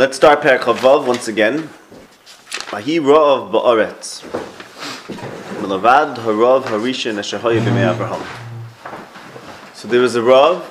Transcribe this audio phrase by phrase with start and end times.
[0.00, 1.68] Let's start Perek Chavav once again.
[2.72, 4.22] Vahi Ra'av Ba'aretz.
[5.60, 8.26] Melavad Harav Harishan Ashahoy B'mei Abraham.
[9.74, 10.64] So there was a Rav,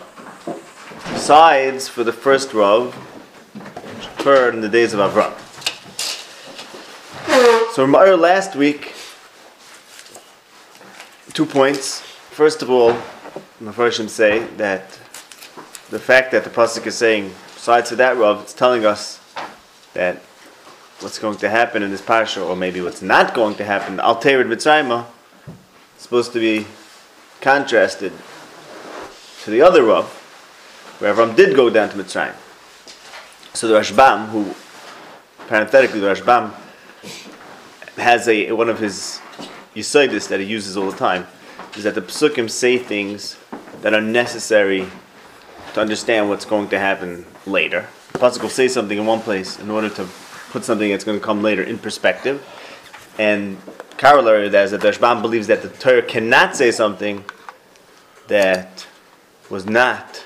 [1.16, 5.38] sides for the first Rav, which occurred in the days of Avram.
[7.76, 8.96] So Ramar last week,
[11.34, 12.02] two points.
[12.32, 12.94] First of all,
[13.62, 14.90] Mepharshim say that
[15.92, 19.19] the fact that the pasuk is saying, sides for that Rav, it's telling us
[20.00, 20.16] that
[21.02, 24.48] what's going to happen in this parsha, or maybe what's not going to happen, Altered
[24.48, 25.06] Mitzrayim,
[25.98, 26.66] is supposed to be
[27.42, 28.14] contrasted
[29.44, 30.06] to the other Rav,
[31.00, 32.34] where Avram did go down to Mitzrayim.
[33.54, 34.56] So the Rashbam, who
[35.50, 36.54] parenthetically the Rashbam
[37.98, 39.20] has a one of his
[39.76, 41.28] yisaidis that he uses all the time,
[41.76, 43.36] is that the psukim say things
[43.82, 44.88] that are necessary
[45.74, 47.90] to understand what's going to happen later.
[48.14, 50.08] The pasuk will say something in one place in order to
[50.52, 52.46] put something that's going to come later in perspective.
[53.18, 53.58] And
[53.98, 57.26] corollary that is that the Rashbam believes that the Torah cannot say something
[58.28, 58.88] that
[59.50, 60.26] was not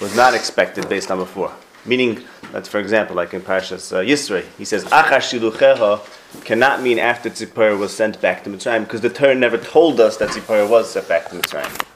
[0.00, 1.52] was not expected based on before.
[1.84, 6.98] Meaning, that's for example, like in Parashas uh, Yisrei, he says, "Achash shiluchecha" cannot mean
[6.98, 10.68] after Tzipor was sent back to Mitzrayim, because the Torah never told us that Tzipor
[10.68, 11.86] was sent back to Mitzrayim.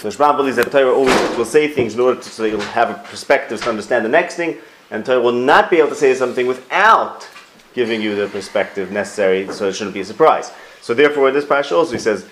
[0.00, 2.88] So Shmuel believes that Torah always will say things in order to, so you'll have
[2.88, 4.56] a perspective to understand the next thing,
[4.90, 7.28] and Torah will not be able to say something without
[7.74, 10.52] giving you the perspective necessary, so it shouldn't be a surprise.
[10.80, 12.26] So therefore, in this parasha also, he says,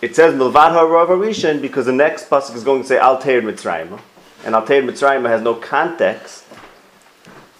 [0.00, 3.98] it says Milvad Harishan because the next pasuk is going to say Al Teir Mitzrayim,
[4.44, 6.44] and Al Teir Mitzrayim has no context.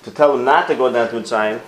[0.05, 1.61] To tell him not to go down to Mitzrayim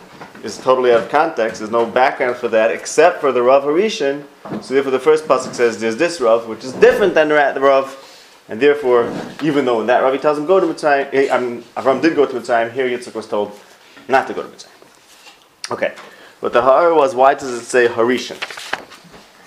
[0.45, 1.61] is totally out of context.
[1.61, 4.25] There's no background for that except for the Rav Harishan.
[4.63, 8.45] So therefore, the first pasuk says there's this Rav, which is different than the Rav,
[8.49, 9.11] and therefore,
[9.43, 12.15] even though in that Rav tells him go to Mitzrayim, eh, I mean, Avram did
[12.15, 12.73] go to Mitzrayim.
[12.73, 13.59] Here Yitzchak was told
[14.07, 15.73] not to go to Mitzrayim.
[15.73, 15.95] Okay,
[16.43, 18.37] but the Har was why does it say Harishan?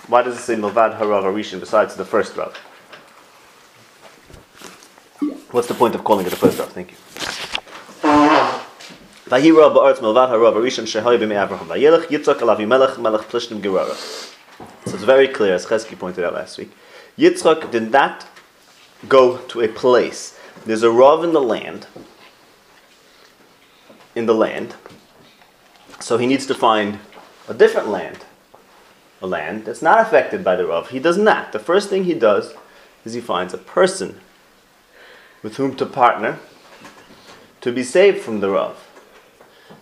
[0.10, 2.58] Why does it say Milvad Harav Harishan besides the first Rav?
[5.52, 6.70] What's the point of calling it the first Rav?
[6.72, 7.57] Thank you.
[9.30, 10.00] Ba'aretz
[11.20, 11.68] b'mei Avraham.
[11.68, 13.98] Vayelech melech.
[14.86, 16.72] So it's very clear, as Chesky pointed out last week.
[17.18, 18.26] Yitzchak did not
[19.08, 20.38] go to a place.
[20.66, 21.88] There's a Rav in the land.
[24.16, 24.76] In the land.
[26.00, 27.00] So he needs to find
[27.48, 28.26] a different land.
[29.22, 30.90] A land that's not affected by the Rav.
[30.90, 31.52] He does not.
[31.52, 32.54] The first thing he does
[33.04, 34.20] is he finds a person
[35.44, 36.40] with whom to partner
[37.62, 38.87] to be saved from the Rav.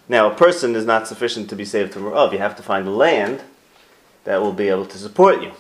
[0.08, 2.32] Now, a person is not sufficient to be saved from Rav.
[2.32, 3.42] You have to find a land
[4.24, 5.52] that will be able to support you.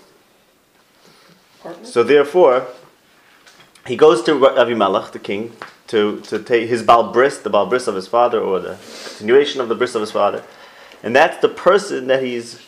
[1.81, 2.67] So, therefore,
[3.88, 5.56] he goes to Avimelech, the king,
[5.88, 8.78] to, to take his Balbris, the Balbris of his father, or the
[9.09, 10.44] continuation of the bris of his father.
[11.03, 12.62] And that's the person that he's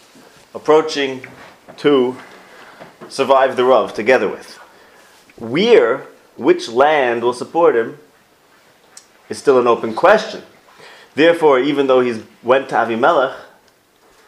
[0.53, 1.25] approaching
[1.77, 2.17] to
[3.09, 4.55] survive the Rav together with.
[5.37, 7.99] Where, which land will support him,
[9.29, 10.43] is still an open question.
[11.17, 13.35] Therefore, even though he went to Avimelech,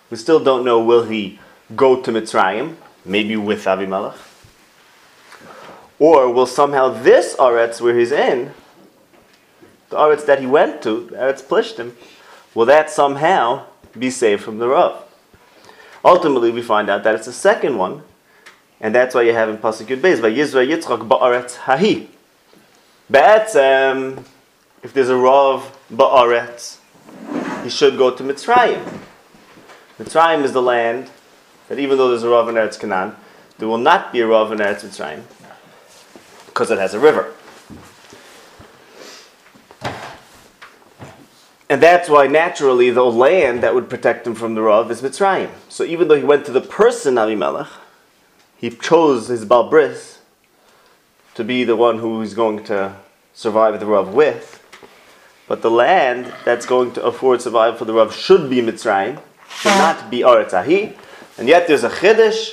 [0.09, 1.39] we still don't know will he
[1.75, 4.17] go to Mitzrayim, maybe with Avimelech,
[5.99, 8.53] or will somehow this Aretz where he's in,
[9.91, 11.91] the Aretz that he went to, the Aretz Plishtim,
[12.55, 15.03] will that somehow be saved from the Rav?
[16.03, 18.01] Ultimately, we find out that it's the second one,
[18.81, 22.07] and that's why you have in Pasuk Yud Beis, Vayizra Yitzchak ba'aretz hahi.
[23.11, 24.23] Be'etzem,
[24.81, 26.78] if there's a Rav ba'aretz,
[27.69, 28.83] he should go to Mitzrayim.
[29.99, 31.11] Mitzrayim is the land
[31.67, 33.15] that even though there's a Rav in Eretz Canaan,
[33.59, 35.21] there will not be a Rav in Eretz Mitzrayim
[36.47, 37.31] because it has a river.
[41.69, 45.51] And that's why naturally the land that would protect him from the Rav is Mitzrayim.
[45.69, 47.69] So even though he went to the person Avimelech,
[48.57, 50.17] he chose his Balbris
[51.35, 52.95] to be the one who is going to
[53.35, 54.58] survive the Rav with.
[55.49, 59.19] But the land that's going to afford survival for the Rav should be Mitzrayim,
[59.49, 60.95] should not be Aretz Ahi.
[61.39, 62.51] And yet there's a Chiddush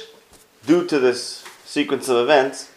[0.66, 2.72] due to this sequence of events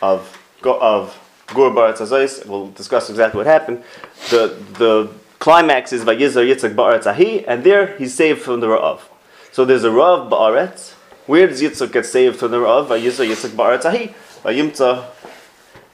[0.00, 2.46] of, of Gur Baratz Azais.
[2.46, 3.82] We'll discuss exactly what happened.
[4.30, 9.10] The, the climax is Vayizar Yitzchak Ba'aretz Ahi, and there he's saved from the Rav.
[9.50, 10.92] So there's a Rav Ba'aretz.
[11.26, 12.88] Where does Yitzchak get saved from the Rav?
[12.88, 14.14] Vayizar Yitzchak Ba'aretz Ahi.
[14.44, 15.06] Vayimtza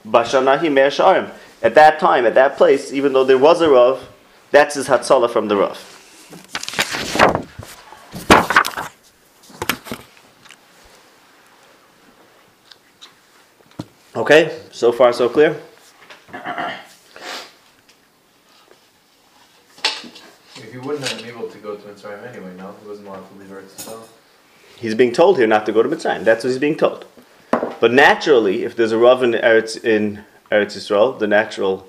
[0.07, 1.31] Bashanahi Me'er Sha'arim.
[1.63, 4.09] At that time, at that place, even though there was a Rav,
[4.51, 5.89] that's his Hatzalah from the Rav.
[14.13, 15.59] Okay, so far so clear?
[20.55, 22.75] If he wouldn't have been able to go to Mitzrayim anyway, no?
[22.81, 24.03] He wasn't allowed to leave Eretz Yisrael.
[24.77, 26.25] He's being told here not to go to Mitzrayim.
[26.25, 27.05] That's what he's being told.
[27.79, 31.87] But naturally, if there's a Rav in Eretz, in Eretz Yisrael, the natural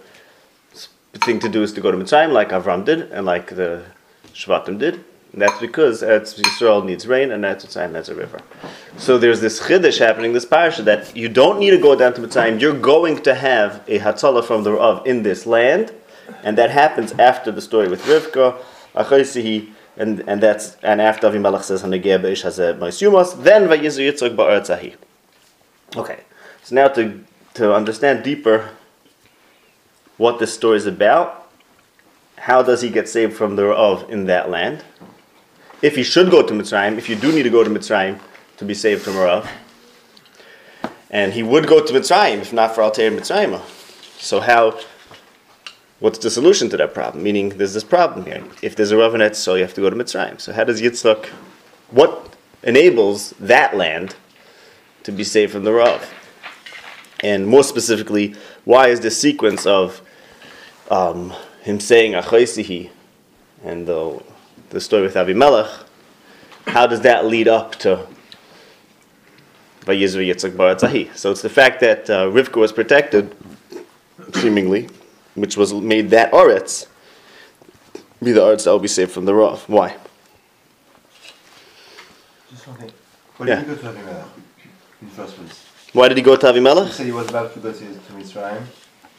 [1.26, 3.84] thing to do is to go to Mitzrayim, like Avram did, and like the
[4.32, 5.04] Shvatim did.
[5.32, 8.40] And that's because Eretz Yisrael needs rain, and Eretz Mitzrayim has a river.
[8.96, 12.22] So there's this chiddush happening, this parasha, that you don't need to go down to
[12.22, 12.60] Mitzrayim.
[12.60, 15.92] You're going to have a Hatzalah from the Rav in this land,
[16.42, 18.56] and that happens after the story with Rivka,
[18.94, 24.10] Achaisihi, and, and that's and after Avimelech says Hanegeh Beish has a Yumos, then Vayizu
[24.10, 24.94] Yitzchak Ba'eretz Ahi.
[25.96, 26.20] Okay,
[26.64, 27.20] so now to
[27.54, 28.70] to understand deeper
[30.16, 31.50] what this story is about,
[32.36, 34.84] how does he get saved from the Rav in that land?
[35.82, 38.18] If he should go to Mitzrayim, if you do need to go to Mitzrayim
[38.58, 39.48] to be saved from Rav,
[41.10, 43.60] and he would go to Mitzrayim if not for Altair Mitzrayim.
[44.18, 44.78] So how?
[46.00, 47.22] What's the solution to that problem?
[47.22, 48.42] Meaning, there's this problem here.
[48.62, 50.40] If there's a Rav in so you have to go to Mitzrayim.
[50.40, 51.26] So how does Yitzchak?
[51.90, 54.16] What enables that land
[55.04, 56.12] to be saved from the Rav?
[57.20, 58.34] And more specifically,
[58.64, 60.02] why is this sequence of
[60.90, 61.32] um,
[61.62, 62.90] him saying Achaisihi
[63.64, 64.22] and the,
[64.70, 65.84] the story with Avimelech,
[66.66, 68.06] how does that lead up to
[69.82, 71.14] Vayizra Yitzchak Baratzahi?
[71.16, 73.34] So it's the fact that uh, Rivka was protected,
[74.34, 74.88] seemingly,
[75.34, 76.86] which was made that Oretz
[78.22, 79.62] be the Oretz that will be saved from the Rav.
[79.68, 79.96] Why?
[82.50, 82.90] Just one thing.
[83.36, 83.54] Why Yeah.
[83.56, 84.24] did you go to Avimelech
[85.02, 85.66] in the first place?
[85.94, 86.90] Why did he go to You Avimelech?
[86.90, 88.64] said he was about to go to, to Mitzrayim.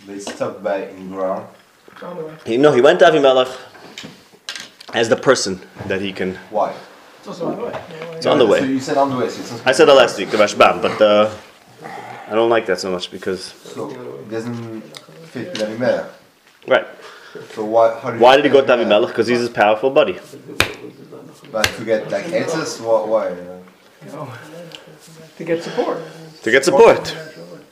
[0.05, 1.47] They stopped by in Gerar.
[2.45, 3.49] He, no, he went to Avimelech
[4.93, 6.35] as the person that he can.
[6.51, 6.73] Why?
[7.19, 7.73] It's also on the way.
[8.17, 8.67] It's on the So way.
[8.67, 9.29] you said on the way.
[9.29, 11.31] So it's I said that last week, the Rashbam, but uh,
[12.27, 13.41] I don't like that so much because.
[13.45, 14.81] So it doesn't
[15.31, 16.09] fit with Avimelech.
[16.67, 16.85] Right.
[17.53, 17.97] So why?
[18.01, 19.07] How did Why did he go to Avimelech?
[19.07, 20.19] Because he's his powerful buddy.
[21.51, 23.05] But to get like answers, why?
[23.05, 23.29] why?
[23.29, 24.29] You know,
[25.37, 25.99] to get support.
[26.45, 27.17] To get support.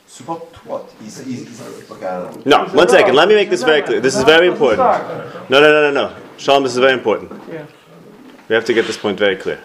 [0.08, 0.92] Support what?
[1.00, 2.64] He's, he's, he's, okay, I don't know.
[2.64, 3.14] No, one second.
[3.14, 4.00] Let me make this very clear.
[4.00, 4.80] This is very important.
[5.48, 6.16] No, no, no, no, no.
[6.38, 7.30] Shalom, this is very important.
[8.48, 9.60] We have to get this point very clear.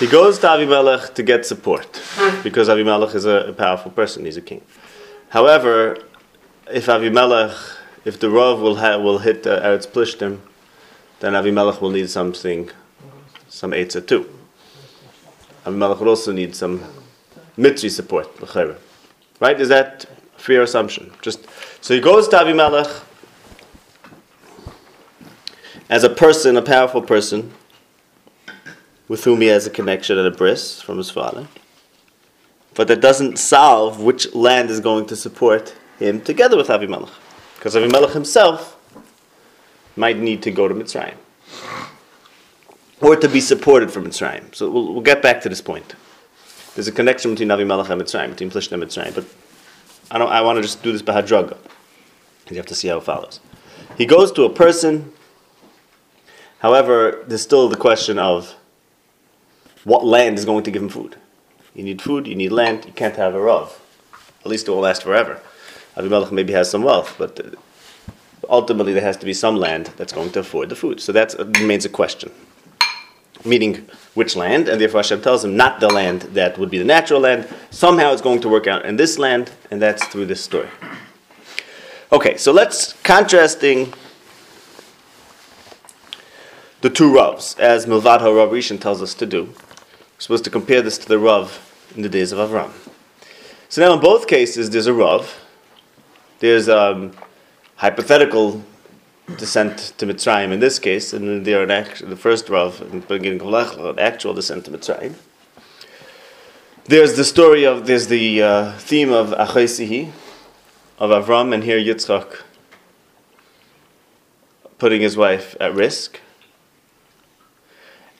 [0.00, 2.02] He goes to Avimelech to get support
[2.42, 4.24] because Avimelech is a, a powerful person.
[4.24, 4.62] He's a king.
[5.28, 5.98] However,
[6.68, 7.56] if Avimelech,
[8.04, 10.40] if the Rav will ha- will hit uh, Eretz Plishtim,
[11.20, 12.70] then Avimelech will need something,
[13.48, 14.28] some Eitzah too.
[15.64, 16.82] Avimelech would also need some
[17.56, 18.28] Mitri support.
[19.40, 19.60] Right?
[19.60, 20.06] Is that
[20.36, 21.12] fair assumption?
[21.20, 21.46] Just
[21.80, 23.02] so he goes to Avimelech
[25.90, 27.52] as a person, a powerful person,
[29.08, 31.48] with whom he has a connection and a bris from his father.
[32.74, 37.10] But that doesn't solve which land is going to support him together with Avimelech.
[37.56, 38.78] Because Avimelech himself
[39.96, 41.16] might need to go to Mitzrayim.
[43.00, 44.54] Or to be supported from Mitzrayim.
[44.54, 45.94] So we'll, we'll get back to this point.
[46.74, 49.14] There's a connection between Avimelech and Mitzrayim, between Plishtim and Mitzrayim.
[49.14, 49.24] But
[50.10, 51.56] I, don't, I want to just do this Bahadraga.
[52.46, 53.40] And you have to see how it follows.
[53.98, 55.12] He goes to a person
[56.62, 58.54] However, there's still the question of
[59.82, 61.16] what land is going to give him food.
[61.74, 63.72] You need food, you need land, you can't have a rov.
[64.42, 65.40] At least it won't last forever.
[65.96, 67.50] Abimelech maybe has some wealth, but uh,
[68.48, 71.00] ultimately there has to be some land that's going to afford the food.
[71.00, 72.30] So that remains a question.
[73.44, 76.84] Meaning which land, and therefore Hashem tells him not the land that would be the
[76.84, 77.48] natural land.
[77.70, 80.68] Somehow it's going to work out in this land, and that's through this story.
[82.12, 83.92] Okay, so let's contrasting
[86.82, 89.44] the two Ravs, as Milvad HaRav Rishon tells us to do.
[89.44, 89.54] We're
[90.18, 92.70] supposed to compare this to the Rav in the days of Avram.
[93.68, 95.40] So now in both cases, there's a Rav.
[96.40, 97.12] There's um,
[97.76, 98.62] hypothetical
[99.38, 103.78] descent to Mitzrayim in this case, and there an act- the first Rav, beginning of
[103.78, 105.14] an actual descent to Mitzrayim.
[106.84, 110.10] There's the story of, there's the uh, theme of Achaisihi,
[110.98, 112.42] of Avram, and here Yitzchak
[114.78, 116.20] putting his wife at risk.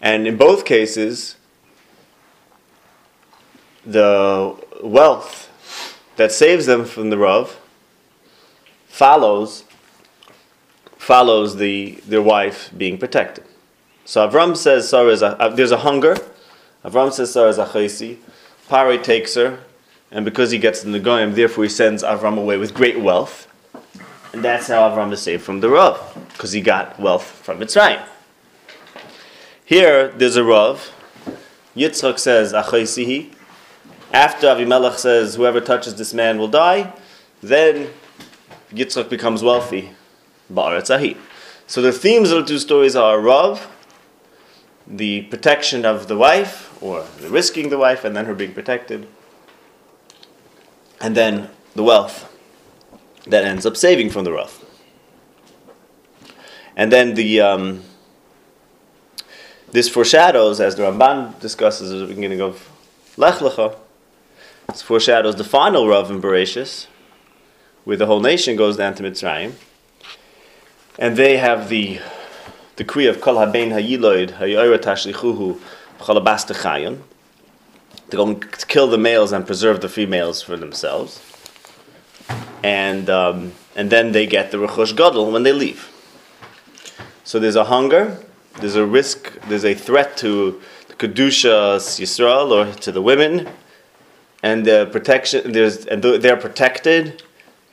[0.00, 1.36] And in both cases,
[3.84, 5.50] the wealth
[6.16, 7.58] that saves them from the Rav
[8.86, 9.64] follows
[11.02, 13.44] follows the their wife being protected.
[14.04, 16.16] So Avram says Sarah is a, uh, there's a hunger.
[16.84, 18.18] Avram says Sarah is a chaysi.
[18.68, 19.58] Pare takes her,
[20.12, 23.48] and because he gets the Negoim, therefore he sends Avram away with great wealth.
[24.32, 25.98] And that's how Avram is saved from the Rav,
[26.32, 28.02] because he got wealth from Mitzrayim.
[29.64, 30.92] Here, there's a Rav.
[31.76, 33.34] Yitzchak says, Achaisihi.
[34.12, 36.92] After Avimelech says, whoever touches this man will die,
[37.42, 37.88] then
[38.72, 39.90] Yitzchak becomes wealthy.
[40.52, 41.16] Ba'aretz.
[41.66, 43.68] So the themes of the two stories are Rav,
[44.86, 49.06] the protection of the wife, or the risking the wife and then her being protected,
[51.00, 52.28] and then the wealth
[53.26, 54.64] that ends up saving from the Rav.
[56.76, 57.82] And then the um,
[59.70, 62.68] this foreshadows, as the Ramban discusses at the beginning of
[63.16, 63.76] Lech Lecha,
[64.68, 66.86] this foreshadows the final Rav in Bereshis,
[67.84, 69.54] where the whole nation goes down to Mitzrayim,
[70.98, 72.00] and they have the
[72.76, 75.60] decree of Kol Haben Hayiloid Hayoira Tashlichuhu
[75.98, 76.98] Chalabastachayon.
[78.08, 81.22] They're going to kill the males and preserve the females for themselves,
[82.62, 85.88] and um, and then they get the Rechush Gadol when they leave.
[87.24, 88.18] So there's a hunger,
[88.60, 93.48] there's a risk, there's a threat to the Kedusha Yisrael or to the women,
[94.42, 95.52] and the protection.
[95.52, 97.22] There's and they're protected,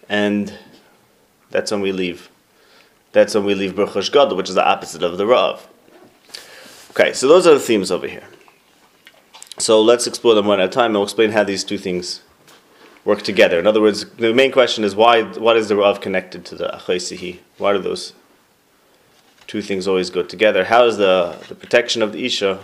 [0.07, 0.53] and
[1.49, 2.29] that's when we leave.
[3.11, 5.67] That's when we leave Baruch Gadol, which is the opposite of the Rav.
[6.91, 8.27] Okay, so those are the themes over here.
[9.57, 12.21] So let's explore them one at a time, and we'll explain how these two things
[13.03, 13.59] work together.
[13.59, 15.23] In other words, the main question is why?
[15.23, 17.39] What is the Rav connected to the Achaysihi?
[17.57, 18.13] Why do those
[19.47, 20.65] two things always go together?
[20.65, 22.61] How does the, the protection of the Isha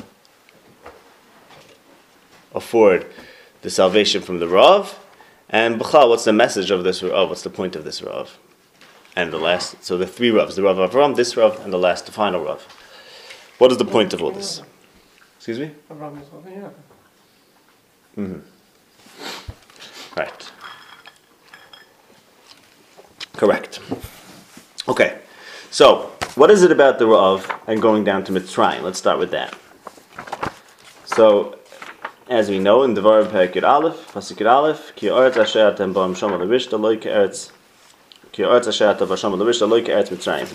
[2.53, 3.05] afford
[3.61, 4.99] the salvation from the Rav?
[5.49, 7.29] And B'chal, what's the message of this Rav?
[7.29, 8.37] What's the point of this Rav?
[9.15, 12.05] And the last, so the three Ravs, the Rav Avram, this Rav, and the last,
[12.05, 12.63] the final Rav.
[13.57, 14.61] What is the point of all this?
[15.37, 15.71] Excuse me?
[15.89, 16.69] Abraham is yeah.
[18.17, 18.39] Mm-hmm.
[20.19, 20.51] Right.
[23.33, 23.79] Correct.
[24.87, 25.19] Okay.
[25.71, 28.81] So, what is it about the Rav and going down to Mitzrayim?
[28.81, 29.53] Let's start with that.
[31.05, 31.59] So,
[32.27, 36.37] as we know in Devarim Perikid Aleph, Pasukid Aleph, Ki Oretz Asher Atem Bam Shama
[36.37, 37.51] Levishta Loi Ke'eretz
[38.35, 40.47] Ki Oretz Asher Atem Bam Shama Levishta Loi Ke'eretz Mitzrayim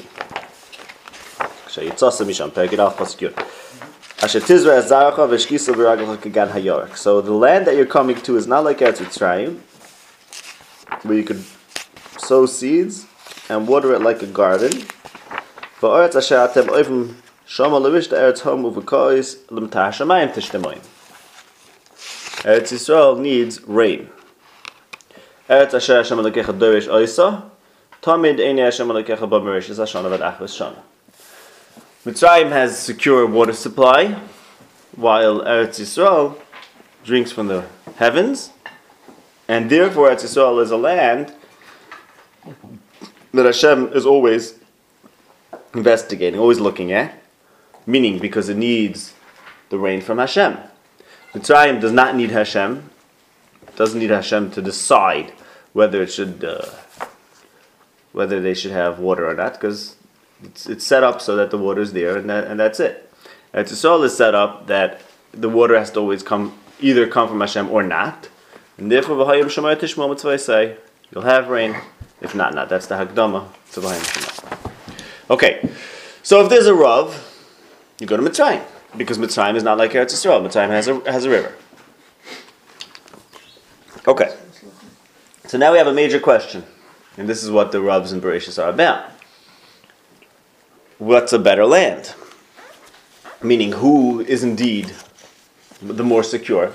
[1.66, 7.32] Shayitzasa Misham Perikid Aleph Pasuk Yud Asher Tizra Zaracha Veshkisa V'Raglacha Kegan Hayorek So the
[7.32, 9.60] land that you're coming to is not like Eretz Mitzrayim,
[11.04, 11.42] where you could
[12.18, 13.06] sow seeds
[13.48, 14.72] and water it like a garden.
[15.80, 17.14] Va'aretz asher atem oivim
[17.46, 20.84] shama levishta eretz hom uv'kois limtah shamayim tishtemoyim.
[22.44, 24.10] Eretz Yisrael needs rain.
[25.48, 27.49] Eretz asher Hashem alekecha dorish oisa,
[28.02, 30.78] tamid eini Hashem alekecha b'merish is hashana v'ad achves shana.
[32.04, 34.18] Mitzrayim has secure water supply,
[34.96, 36.38] while Eretz Yisrael
[37.04, 37.64] drinks from the
[37.96, 38.50] heavens,
[39.48, 41.32] and therefore Eretz Yisrael is a land
[43.32, 44.54] that Hashem is always
[45.74, 47.22] investigating, always looking at,
[47.86, 49.14] meaning because it needs
[49.68, 50.56] the rain from Hashem.
[51.32, 52.90] Mitzrayim does not need Hashem,
[53.76, 55.32] doesn't need Hashem to decide
[55.72, 56.62] whether it should, uh,
[58.12, 59.96] whether they should have water or not, because
[60.42, 63.12] it's, it's set up so that the water is there, and that, and that's it.
[63.54, 65.00] Eretz Yisrael is set up that
[65.32, 68.28] the water has to always come, either come from Hashem or not,
[68.78, 70.76] and therefore v'hayim shemay tishmo say
[71.10, 71.76] you'll have rain.
[72.20, 72.68] If not, not.
[72.68, 73.48] That's the Hagdama.
[75.30, 75.70] Okay,
[76.22, 77.26] so if there's a Rav,
[77.98, 78.62] you go to Mitzrayim
[78.96, 80.44] because Mitzrayim is not like Eretz Yisrael.
[80.46, 81.54] Mitzrayim has a has a river.
[84.06, 84.34] Okay,
[85.46, 86.64] so now we have a major question,
[87.16, 89.10] and this is what the Ravs and Bereshis are about.
[90.98, 92.14] What's a better land?
[93.42, 94.92] Meaning, who is indeed
[95.80, 96.72] the more secure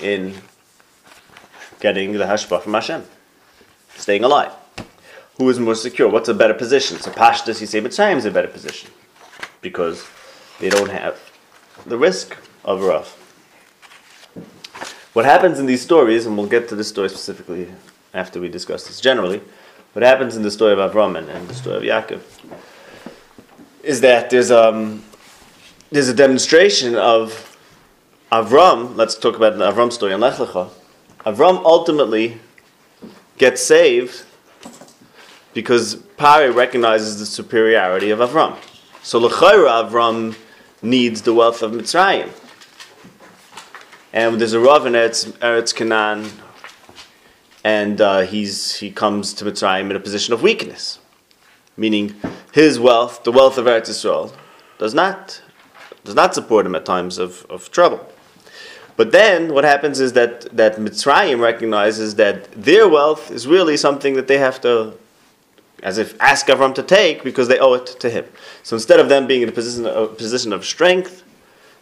[0.00, 0.34] in
[1.80, 3.04] getting the hashpah from Hashem,
[3.96, 4.52] staying alive?
[5.38, 6.08] Who is more secure?
[6.08, 6.98] What's a better position?
[6.98, 8.90] So Pashtus, you say Mitzrayim is a better position
[9.60, 10.06] because
[10.60, 11.20] they don't have
[11.86, 13.08] the risk of a Rav.
[15.12, 17.68] What happens in these stories, and we'll get to this story specifically
[18.14, 19.40] after we discuss this generally,
[19.92, 22.20] what happens in the story of Avram and, and the story of Yaakov
[23.82, 25.02] is that there's um
[25.90, 27.58] there's a demonstration of
[28.30, 28.96] Avram.
[28.96, 30.70] Let's talk about the Avram story in Lech Lecha.
[31.26, 32.38] Avram ultimately
[33.36, 34.24] gets saved
[35.52, 38.56] because Pare recognizes the superiority of Avram.
[39.02, 40.34] So L'chayra Avram
[40.80, 42.30] needs the wealth of Mitzrayim.
[44.14, 46.30] And there's a Rav in Eretz, Eretz Canaan,
[47.64, 50.98] and uh, he's, he comes to Mitzrayim in a position of weakness.
[51.76, 52.14] Meaning
[52.52, 54.32] his wealth, the wealth of Eretz Yisrael,
[54.78, 55.40] does not,
[56.04, 58.06] does not support him at times of, of trouble.
[58.96, 64.14] But then what happens is that, that Mitzrayim recognizes that their wealth is really something
[64.14, 64.94] that they have to,
[65.82, 68.26] as if ask Avram to take because they owe it to him.
[68.62, 71.24] So instead of them being in a position, a position of strength,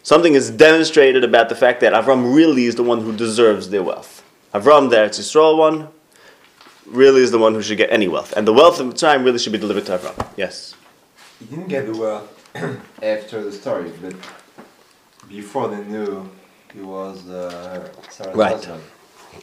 [0.03, 3.83] something is demonstrated about the fact that Avram really is the one who deserves their
[3.83, 4.20] wealth.
[4.55, 5.89] Avram, the Eretz Yisrael one,
[6.87, 9.39] really is the one who should get any wealth, and the wealth of Mitzrayim really
[9.39, 10.27] should be delivered to Avram.
[10.37, 10.75] Yes.
[11.39, 12.29] He didn't get the wealth
[13.03, 14.15] after the story, but
[15.29, 16.29] before they knew
[16.75, 18.53] he was uh, Sarah's Right.
[18.57, 18.83] husband.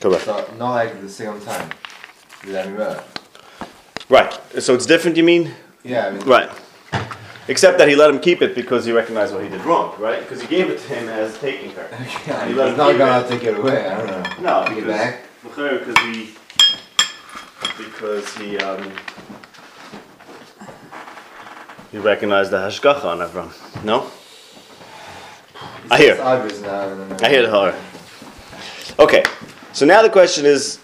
[0.01, 0.25] Correct.
[0.25, 1.69] So not like the second time
[2.45, 3.03] with.
[4.09, 4.39] Right.
[4.59, 5.15] So it's different.
[5.17, 5.53] You mean?
[5.83, 6.49] Yeah, I mean, Right.
[7.49, 10.19] Except that he let him keep it because he recognized what he did wrong, right?
[10.19, 11.87] Because he gave it to him as taking her.
[11.91, 13.87] yeah, He he's let not gonna take it away.
[13.87, 14.63] I don't know.
[14.65, 15.23] No, because back.
[15.43, 16.33] because he
[17.77, 18.91] because he um
[21.91, 23.83] he recognized the hashgacha on Avram.
[23.83, 24.11] No.
[25.89, 26.15] I hear.
[26.15, 27.17] just obvious now.
[27.21, 27.25] I.
[27.25, 27.75] I hear the horror.
[28.99, 29.23] Okay.
[29.71, 30.79] So now the question is.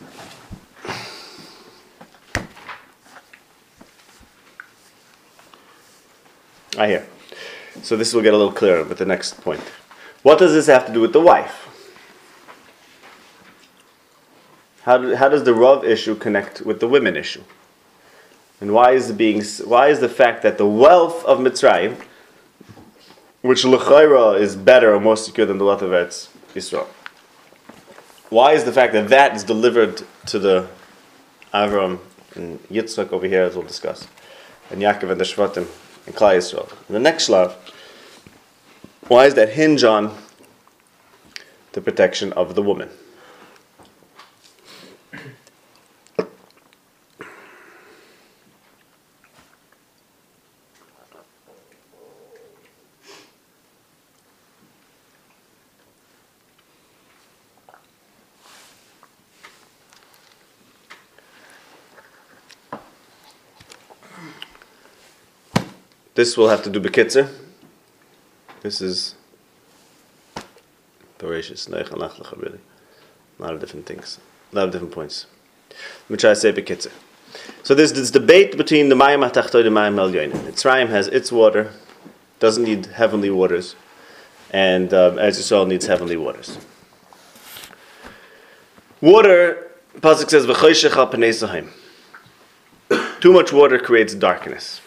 [6.77, 7.07] I hear.
[7.81, 9.61] So this will get a little clearer with the next point.
[10.21, 11.69] What does this have to do with the wife?
[14.83, 17.43] How, do, how does the Rav issue connect with the women issue?
[18.59, 22.01] And why is being why is the fact that the wealth of Mitzrayim,
[23.41, 26.87] which L'chaira is better or more secure than the wealth of Eretz Yisrael,
[28.29, 30.69] why is the fact that that is delivered to the
[31.53, 31.99] Avram
[32.35, 34.07] and Yitzchak over here, as we'll discuss,
[34.71, 35.67] and Yaakov and the Shvatim
[36.05, 36.71] and Klai Yisrael?
[36.87, 37.53] The next shlav,
[39.07, 40.15] why is that hinge on
[41.73, 42.89] the protection of the woman?
[66.23, 67.29] This we'll have to do bekitzer.
[68.61, 69.15] This is
[71.19, 71.67] voracious.
[71.67, 71.83] Really.
[71.83, 71.95] A
[73.41, 74.19] lot of different things.
[74.53, 75.25] A lot of different points.
[75.71, 76.93] Let me try to say bekitzer.
[77.63, 80.37] So there's this debate between the Mayim HaTachtoy and the Mayim Elyonim.
[80.49, 81.73] Mitzrayim has its water,
[82.39, 83.75] doesn't need heavenly waters,
[84.51, 86.57] and um, Eretz Yisrael needs heavenly waters.
[89.01, 90.45] Water, Pasuk says.
[93.19, 94.79] Too much water creates darkness.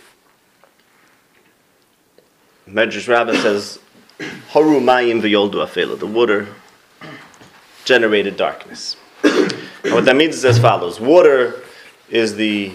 [2.68, 3.78] Medrash Rabbah says,
[4.48, 5.98] Haru mayim v'yoldu afela.
[5.98, 6.48] The water
[7.84, 8.96] generated darkness.
[9.22, 9.52] and
[9.92, 11.00] what that means is as follows.
[11.00, 11.62] Water
[12.10, 12.72] is the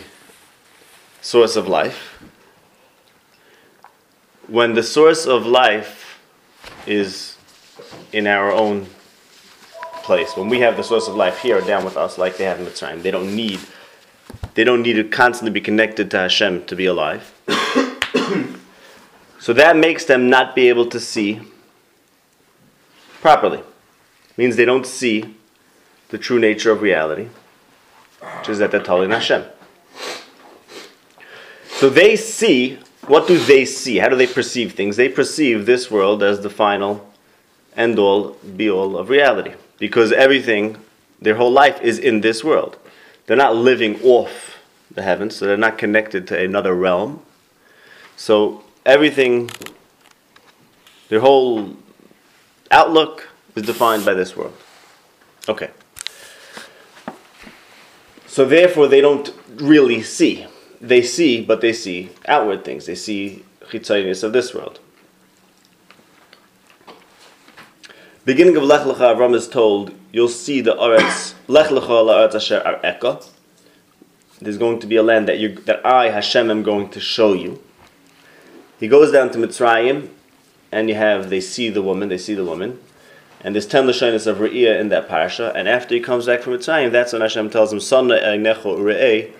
[1.21, 2.21] source of life.
[4.47, 6.19] When the source of life
[6.87, 7.37] is
[8.13, 8.87] in our own
[10.03, 12.45] place, when we have the source of life here or down with us, like they
[12.45, 13.59] have in Mitzrayim, they don't need,
[14.53, 17.33] they don't need to constantly be connected to Hashem to be alive.
[19.41, 21.41] So that makes them not be able to see
[23.21, 23.57] properly.
[23.57, 25.35] It Means they don't see
[26.09, 27.27] the true nature of reality,
[28.37, 29.43] which is that they're in Hashem.
[31.69, 32.77] So they see,
[33.07, 33.97] what do they see?
[33.97, 34.95] How do they perceive things?
[34.95, 37.11] They perceive this world as the final
[37.75, 39.55] end all, be all of reality.
[39.79, 40.77] Because everything,
[41.19, 42.77] their whole life is in this world.
[43.25, 44.59] They're not living off
[44.91, 47.23] the heavens, so they're not connected to another realm.
[48.15, 49.49] So everything,
[51.09, 51.75] their whole
[52.69, 54.55] outlook is defined by this world.
[55.47, 55.71] Okay.
[58.27, 60.47] So therefore, they don't really see.
[60.79, 62.85] They see, but they see outward things.
[62.85, 64.79] They see chitzonius of this world.
[68.23, 72.61] Beginning of Lech Lecha, Avram is told, you'll see the Aretz, Lech Lecha la'aretz asher
[72.65, 73.27] ar'eka.
[74.39, 77.33] There's going to be a land that, you, that I, Hashem, am going to show
[77.33, 77.61] you.
[78.81, 80.09] He goes down to Mitzrayim,
[80.71, 82.79] and you have they see the woman, they see the woman,
[83.41, 85.53] and there's ten lashonis of Re'iyah in that parasha.
[85.55, 89.31] And after he comes back from Mitzrayim, that's when Hashem tells him, "Sanna egnecho re'eh."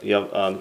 [0.00, 0.60] You have um,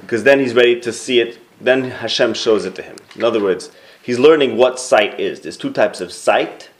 [0.00, 1.38] because then he's ready to see it.
[1.60, 2.96] Then Hashem shows it to him.
[3.14, 3.70] In other words,
[4.02, 5.40] he's learning what sight is.
[5.40, 6.70] There's two types of sight.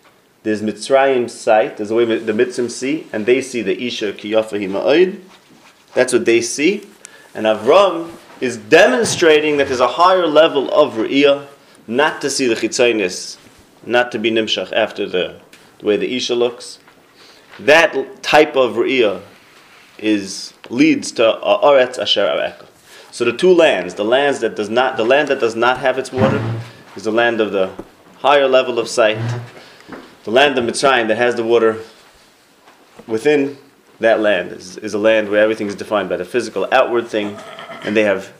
[0.42, 1.76] There's Mitzrayim sight.
[1.76, 5.20] There's the way the Mitzrim see, and they see the Isha kiyafahi ma'id.
[5.94, 6.86] That's what they see.
[7.34, 8.10] And Avram
[8.42, 11.46] is demonstrating that there's a higher level of Re'iyah,
[11.86, 13.36] not to see the Chitzonis,
[13.86, 15.40] not to be Nimshach after the,
[15.78, 16.80] the way the Isha looks.
[17.60, 19.22] That type of Re'iyah
[19.96, 22.66] is leads to Aretz Asher Areka.
[23.12, 25.96] So the two lands, the lands that does not the land that does not have
[25.96, 26.42] its water
[26.96, 27.70] is the land of the
[28.16, 29.18] higher level of sight.
[30.24, 31.78] The land of Mitzrayim that has the water
[33.06, 33.56] within
[34.00, 37.38] that land is, is a land where everything is defined by the physical outward thing,
[37.84, 38.32] and they have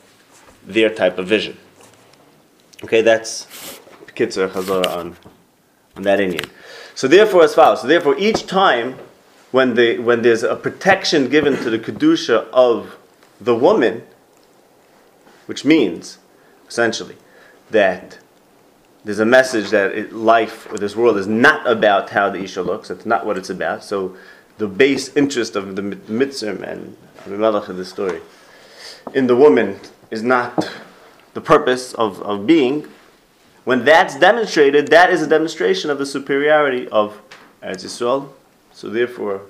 [0.64, 1.57] their type of vision.
[2.85, 3.46] Okay, that's
[4.14, 5.16] Kitzur Chazorah on,
[5.96, 6.48] on that inyan.
[6.94, 7.83] So therefore, as follows.
[7.83, 8.98] So therefore, each time
[9.50, 12.96] when, the, when there's a protection given to the Kedusha of
[13.40, 14.02] the woman,
[15.46, 16.18] which means,
[16.68, 17.16] essentially,
[17.70, 18.18] that
[19.05, 22.62] there's a message that it, life or this world is not about how the Isha
[22.62, 22.90] looks.
[22.90, 23.83] It's not what it's about.
[23.83, 24.16] So
[24.59, 28.20] the base interest of the Mitzvah and Abimelech of the story
[29.14, 29.78] in the woman
[30.10, 30.70] is not
[31.34, 32.86] the purpose of, of being.
[33.64, 37.20] When that's demonstrated, that is a demonstration of the superiority of
[37.62, 38.28] Eretz Yisrael.
[38.72, 39.42] So therefore,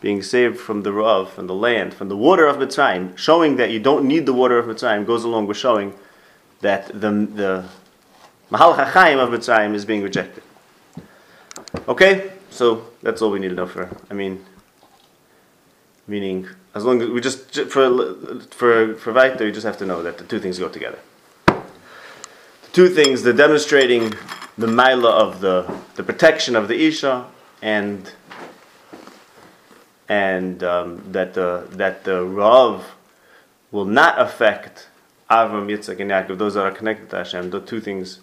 [0.00, 3.70] being saved from the Rav, from the land, from the water of Mitzrayim, showing that
[3.70, 5.94] you don't need the water of Mitzrayim, goes along with showing
[6.60, 7.64] that the, the
[8.50, 10.42] Mahal HaChaim of Mitzrayim is being rejected.
[11.88, 13.88] Okay, so that's all we need to know for.
[14.10, 14.44] I mean,
[16.06, 18.14] meaning as long as we just for
[18.50, 20.98] for for Vaita, you just have to know that the two things go together.
[21.46, 24.14] The two things: the demonstrating
[24.56, 27.26] the mila of the the protection of the isha
[27.60, 28.12] and
[30.08, 32.94] and um, that the that the rav
[33.70, 34.88] will not affect
[35.30, 36.36] Avram, Yitzchak, and Yaakov.
[36.38, 37.50] Those that are connected to Hashem.
[37.50, 38.20] The two things,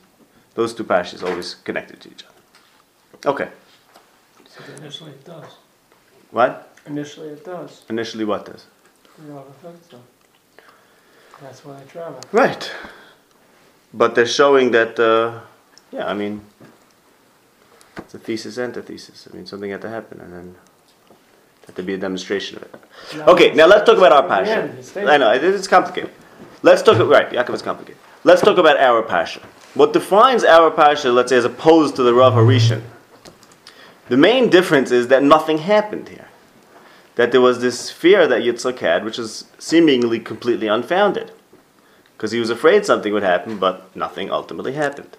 [0.53, 3.29] those two pashas, always connected to each other.
[3.31, 3.49] Okay.
[4.47, 5.45] So initially it does.
[6.29, 6.68] What?
[6.89, 7.83] Initially it does.
[7.89, 8.65] Initially, what does?
[9.27, 10.01] Rav affects them.
[11.41, 12.19] That's why I travel.
[12.31, 12.71] Right.
[13.93, 15.39] But they're showing that, uh,
[15.91, 16.41] yeah, I mean,
[17.97, 19.27] it's a thesis antithesis.
[19.31, 20.55] I mean, something had to happen, and then
[21.65, 22.75] had to be a demonstration of it.
[23.17, 24.59] Now Okay, now let's talk about our passion.
[24.69, 26.11] end, he stays I know it- it's complicated.
[26.63, 26.97] Let's talk.
[26.99, 27.99] Right, Yaakov is complicated.
[28.23, 29.43] Let's talk about our passion.
[29.75, 32.81] What defines our passion, let's say, as opposed to the Rav Harishan?
[34.09, 36.25] The main difference is that nothing happened here.
[37.19, 41.33] That there was this fear that Yitzchak had, which is seemingly completely unfounded,
[42.15, 45.17] because he was afraid something would happen, but nothing ultimately happened.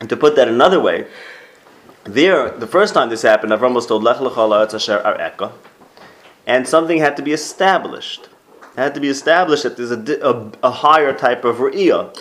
[0.00, 1.06] And to put that another way,
[2.02, 5.52] there, the first time this happened, Avram was told, Lech asher ar'eka,
[6.48, 8.28] and something had to be established.
[8.76, 12.20] It had to be established that there's a, a, a higher type of re'iyah.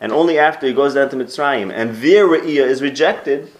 [0.00, 3.50] And only after he goes down to Mitzrayim, and their re'iyah is rejected,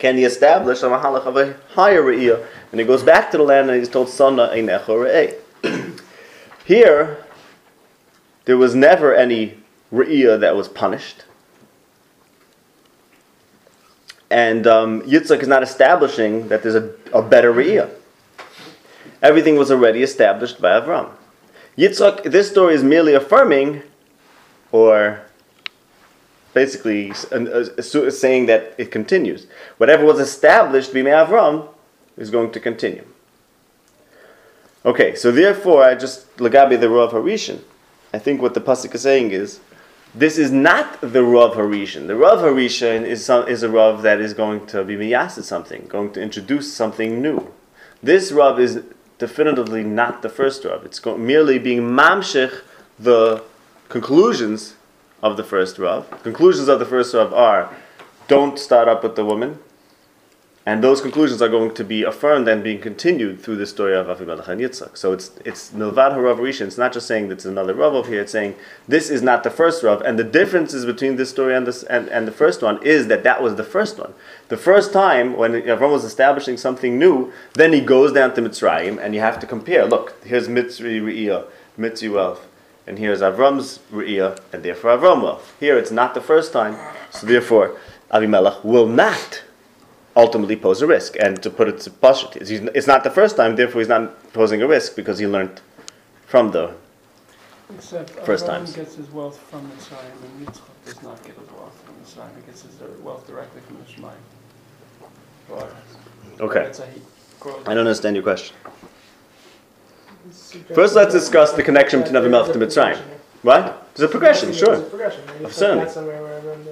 [0.00, 2.44] can he establish a mahalach of a higher re'iyah.
[2.72, 6.00] And he goes back to the land and he's told, Sana einecho re'eh.
[6.64, 7.24] Here,
[8.46, 9.58] there was never any
[9.92, 11.24] re'iyah that was punished.
[14.30, 17.90] And um, Yitzchak is not establishing that there's a, a better re'iyah.
[19.22, 21.10] Everything was already established by Avram.
[21.76, 23.82] Yitzchak, this story is merely affirming,
[24.72, 25.20] or
[26.52, 29.46] basically uh, saying that it continues.
[29.78, 31.68] Whatever was established by Avram
[32.16, 33.04] is going to continue.
[34.84, 37.60] Okay, so therefore, I just lagabi the Rav Harishan.
[38.12, 39.60] I think what the pasuk is saying is,
[40.14, 42.08] this is not the Rav Harishan.
[42.08, 45.86] The Rav Harishan is some, is a Rav that is going to be miyased something,
[45.86, 47.52] going to introduce something new.
[48.02, 48.82] This Rav is
[49.18, 50.84] definitively not the first Rav.
[50.84, 52.62] It's go- merely being mamshich
[52.98, 53.44] the
[53.88, 54.74] conclusions
[55.22, 56.22] of the first Rav.
[56.22, 57.74] Conclusions of the first Rav are,
[58.28, 59.58] don't start up with the woman.
[60.66, 64.06] And those conclusions are going to be affirmed and being continued through the story of
[64.06, 64.96] Avimelech and Yitzchak.
[64.96, 66.38] So it's it's Milvad Harav.
[66.60, 68.20] It's not just saying that it's another Rav over here.
[68.20, 68.56] It's saying
[68.86, 70.02] this is not the first Rav.
[70.02, 73.24] And the differences between this story and this and, and the first one is that
[73.24, 74.12] that was the first one.
[74.48, 79.02] The first time when Avram was establishing something new, then he goes down to Mitzrayim
[79.02, 79.86] and you have to compare.
[79.86, 81.46] Look, here's Mitzri Re'iyah,
[81.78, 82.46] Mitzri wealth,
[82.86, 85.40] and here's Avram's Re'iyah, and therefore Avram will.
[85.58, 86.76] Here it's not the first time,
[87.10, 87.76] so therefore
[88.12, 89.42] Avimelech will not
[90.16, 91.16] ultimately pose a risk.
[91.20, 94.60] And to put it to Pashut, it's- not the first time, therefore he's not posing
[94.62, 95.60] a risk because he learned
[96.26, 96.74] from the.
[97.76, 98.74] Except First Abraham times.
[98.76, 102.34] gets his wealth from Mitzrayim, and Yitzchak does not get his wealth from Mitzrayim.
[102.40, 104.12] He gets his uh, wealth directly from Ishmael.
[105.50, 105.68] Or-
[106.40, 107.00] Okay, That's how he
[107.38, 107.60] grows.
[107.66, 108.56] I don't understand your question.
[110.74, 112.98] First, let's discuss the connection between Avimelech to Mitzrayim.
[113.42, 113.88] What?
[113.94, 114.80] There's a progression, There's a sure.
[114.82, 115.26] progression.
[115.26, 115.42] right?
[115.44, 115.84] Of certainly.
[115.84, 116.70] that somewhere where then the-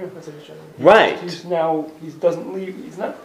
[0.00, 1.18] yeah, that's what you're trying to- Right.
[1.20, 3.16] He's now, he doesn't leave, he's not,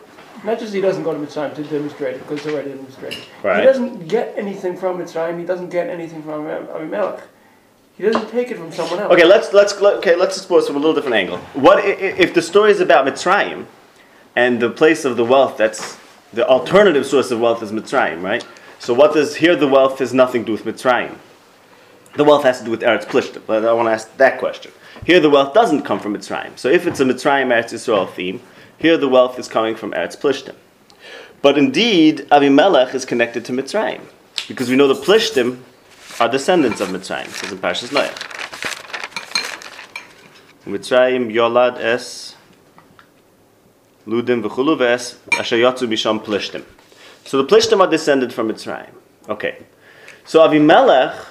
[0.43, 3.19] not just he doesn't go to Mitzrayim to demonstrate it, because it's already demonstrated.
[3.43, 3.59] Right.
[3.59, 7.23] He doesn't get anything from Mitzrayim, he doesn't get anything from Abimelech.
[7.97, 9.11] He doesn't take it from someone else.
[9.11, 11.39] Okay, let's let's okay let's explore this from a little different angle.
[11.55, 13.65] What if the story is about Mitzrayim,
[14.35, 15.97] and the place of the wealth that's
[16.31, 18.45] the alternative source of wealth is Mitzrayim, right?
[18.79, 21.17] So what does here the wealth has nothing to do with Mitzrayim.
[22.15, 23.41] The wealth has to do with Eretz Plishtim.
[23.45, 24.71] But I want to ask that question.
[25.05, 26.57] Here the wealth doesn't come from Mitzrayim.
[26.57, 28.41] So if it's a Mitzrayim Eretz Yisrael theme,
[28.77, 30.55] here the wealth is coming from Eretz Plishtim.
[31.41, 34.01] But indeed, Avimelech is connected to Mitzrayim
[34.47, 35.61] because we know the Plishtim
[36.19, 37.25] are descendants of Mitzrayim.
[37.25, 38.33] It says in Parshas Noach.
[40.65, 42.35] Mitzrayim Yolad Es
[44.07, 46.63] Ludim v'chulu ves, asher yatzu bisham plishtim.
[47.27, 48.91] So the plishtim are descended from Mitzrayim.
[49.27, 49.65] Okay.
[50.23, 51.25] So Avimelech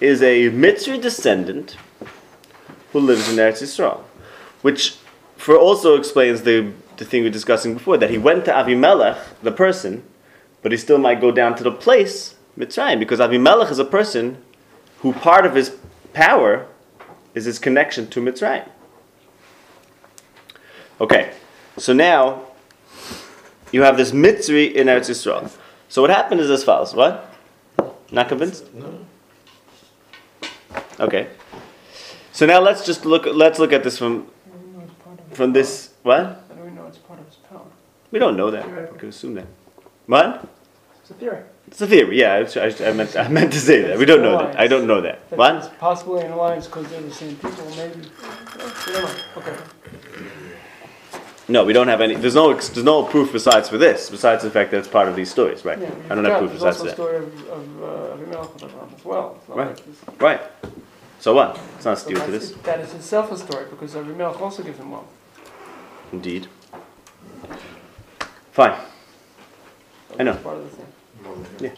[0.00, 1.76] is a Mitzri descendant
[2.92, 4.00] who lives in Eretz Yisrael,
[4.62, 4.96] which
[5.36, 9.18] for also explains the, the thing we were discussing before, that he went to Avimelech,
[9.42, 10.04] the person,
[10.62, 14.38] but he still might go down to the place, Mitzrayim, because Avimelech is a person
[15.00, 15.76] who part of his
[16.14, 16.66] power
[17.34, 18.66] is his connection to Mitzrayim.
[20.98, 21.34] Okay,
[21.76, 22.46] so now
[23.72, 25.50] you have this Mitzri in Eretz Yisrael.
[25.88, 26.94] So what happened is as follows.
[26.94, 27.28] What?
[28.10, 28.72] Not convinced?
[28.74, 29.06] No.
[31.00, 31.28] Okay.
[32.32, 33.26] So now let's just look.
[33.26, 35.94] Let's look at this from How do we know it's part of his from this.
[36.02, 36.20] What?
[36.20, 37.66] How do we know it's part of his power?
[38.10, 38.92] We don't know that.
[38.92, 39.46] We can assume that.
[40.06, 40.48] What?
[41.00, 41.42] It's a theory.
[41.66, 42.18] It's a theory.
[42.20, 43.16] Yeah, I, I, I meant.
[43.16, 43.98] I meant to say that.
[43.98, 44.58] We don't know that.
[44.58, 45.28] I don't know that.
[45.30, 45.56] That What?
[45.56, 48.00] It's possibly an alliance because they're the same people, maybe.
[48.00, 49.14] Yeah, we don't know.
[49.38, 49.56] Okay.
[51.48, 52.14] No, we don't have any.
[52.14, 52.54] There's no.
[52.54, 54.10] There's no proof besides for this.
[54.10, 55.78] Besides the fact that it's part of these stories, right?
[55.78, 56.94] Yeah, I don't have proof besides also that.
[56.94, 59.40] story of, of uh, Avimelech with Abraham as well.
[59.48, 59.82] Right.
[60.08, 60.40] like Right.
[61.18, 61.58] So what?
[61.76, 62.52] It's not so to this.
[62.62, 65.04] That is itself a story because Avimelech also gives him one.
[66.12, 66.46] Indeed.
[68.52, 68.78] Fine.
[70.10, 70.34] So I know.
[70.34, 70.86] part of the thing.
[71.60, 71.74] Yeah.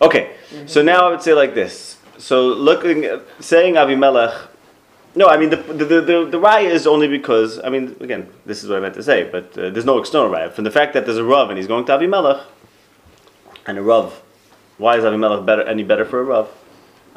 [0.00, 0.34] Okay.
[0.66, 1.98] So now I would say like this.
[2.18, 4.48] So looking, saying Avimelech.
[5.14, 8.62] No, I mean the the the, the, raya is only because I mean again this
[8.62, 10.92] is what I meant to say, but uh, there's no external raya from the fact
[10.94, 12.44] that there's a rav and he's going to Avimelech,
[13.66, 14.22] and a rav.
[14.76, 16.48] Why is Avimelech better any better for a rav?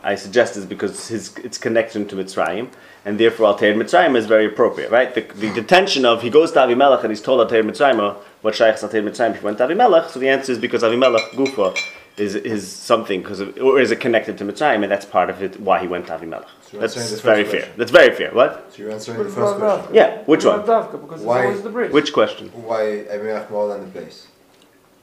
[0.04, 2.70] I suggest is because his its connection to Mitzrayim,
[3.06, 5.14] and therefore Altair Mitzrayim is very appropriate, right?
[5.14, 8.82] The, the detention of he goes to Avimelech and he's told Altair Mitzrayim what Shaykh
[8.82, 10.10] Altair Mitzrayim he went to Avimelech.
[10.10, 11.78] So the answer is because Avimelech Gufa
[12.18, 15.42] is is something because of, or is it connected to Mitzrayim, and that's part of
[15.42, 16.46] it why he went to Avimelech.
[16.70, 17.62] So That's answering the first very question.
[17.62, 17.78] fair.
[17.78, 18.32] That's very fair.
[18.34, 18.74] What?
[18.74, 19.88] So you're answering But the first question.
[19.92, 19.96] Davka.
[19.96, 20.24] Yeah.
[20.26, 20.62] Which one?
[20.64, 21.92] Davka, because Why- it's the bridge.
[21.92, 22.50] Which question?
[22.50, 24.28] Why Abimelech more than the place?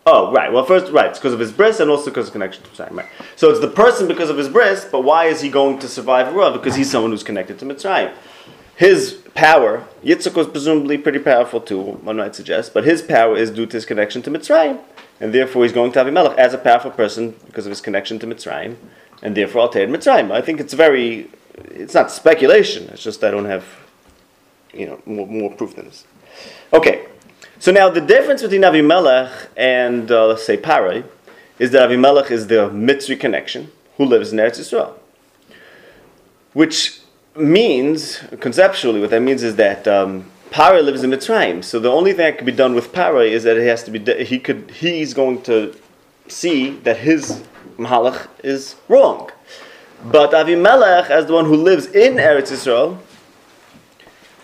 [0.07, 0.51] Oh, right.
[0.51, 1.11] Well, first, right.
[1.11, 2.97] It's because of his bris and also because of connection to Mitzrayim.
[2.97, 3.07] Right.
[3.37, 6.29] So it's the person because of his bris, but why is he going to survive
[6.29, 6.55] a rav?
[6.55, 8.15] Because he's someone who's connected to Mitzrayim.
[8.79, 13.51] His power, Yitzchak was presumably pretty powerful too, one might suggest, but his power is
[13.51, 14.79] due to his connection to Mitzrayim.
[15.21, 18.27] And therefore he's going to Avimelech as a powerful person because of his connection to
[18.29, 18.77] Mitzrayim.
[19.21, 20.31] And therefore I'll take Mitzrayim.
[20.31, 22.89] I think it's very, it's not speculation.
[22.91, 23.65] It's just I don't have,
[24.73, 26.05] you know, more, more proof than this.
[26.73, 27.07] Okay.
[27.59, 31.03] So now the difference between Avimelech and uh, let's say Parai
[31.59, 34.95] is that Avimelech is the Mitzri connection who lives in Eretz Yisrael,
[36.53, 36.98] which
[37.39, 41.63] means conceptually what that means is that um, Parai lives in Mitzrayim.
[41.63, 43.91] So the only thing that could be done with Parai is that it has to
[43.91, 45.75] be de- he could he's going to
[46.27, 47.45] see that his
[47.79, 49.31] Mahalach is wrong.
[50.05, 52.99] But Avimelech, as the one who lives in Eretz Yisrael,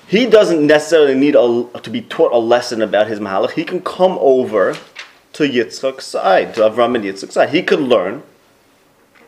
[0.06, 3.52] he doesn't necessarily need a, to be taught a lesson about his Mahalach.
[3.52, 4.76] He can come over
[5.34, 7.50] to Yitzchak's side, to Avram and Yitzchak's side.
[7.50, 8.22] He could learn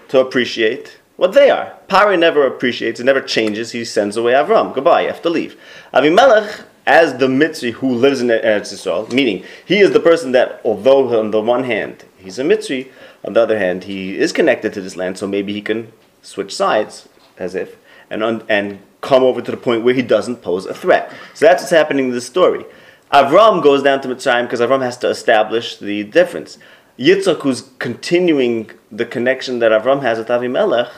[0.09, 1.74] to appreciate what they are.
[1.88, 3.72] Pari never appreciates, it never changes.
[3.72, 4.74] He sends away Avram.
[4.74, 5.59] Goodbye, you have to leave.
[5.92, 10.61] Avimelech, as the Mitzri who lives in Eretz Yisrael, meaning he is the person that,
[10.64, 12.90] although on the one hand he's a Mitzri,
[13.24, 16.55] on the other hand he is connected to this land, so maybe he can switch
[16.55, 17.76] sides, as if,
[18.09, 21.12] and, un- and come over to the point where he doesn't pose a threat.
[21.35, 22.64] So that's what's happening in this story.
[23.12, 26.59] Avram goes down to Mitzrayim because Avram has to establish the difference.
[26.98, 30.90] Yitzchak, who's continuing the connection that Avram has with Avimelech,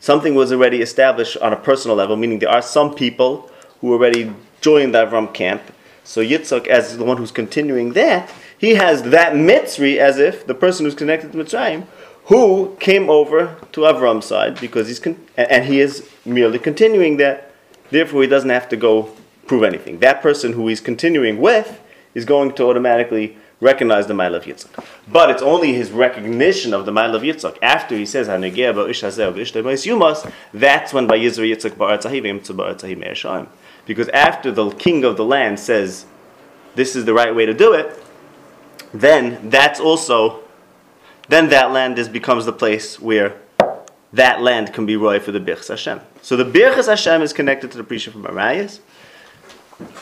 [0.00, 4.32] something was already established on a personal level, meaning there are some people who already
[4.60, 5.62] joined the Avram camp.
[6.02, 10.54] So Yitzchak, as the one who's continuing that, he has that Mitzri as if the
[10.54, 11.86] person who's connected to Mitzrayim,
[12.24, 17.52] who came over to Avram's side because he's con- and he is merely continuing that.
[17.90, 19.10] Therefore, he doesn't have to go
[19.46, 19.98] prove anything.
[19.98, 21.80] That person who he's continuing with
[22.14, 24.84] is going to automatically recognize the Mile of Yitzchak.
[25.06, 29.02] But it's only his recognition of the Mile of Yitzchak after he says, "Hanegeh ba'ush
[29.02, 33.46] hazeh v'ishtei ba'is yumas," That's when by Yizra Yitzchak
[33.86, 36.06] Because after the king of the land says,
[36.74, 38.02] "This is the right way to do it,"
[38.92, 40.40] then that's also
[41.28, 43.36] then that land is becomes the place where
[44.12, 46.00] that land can be roy for the Birchas Hashem.
[46.22, 48.80] So the Birchas Hashem is connected to the Prisha from Arias.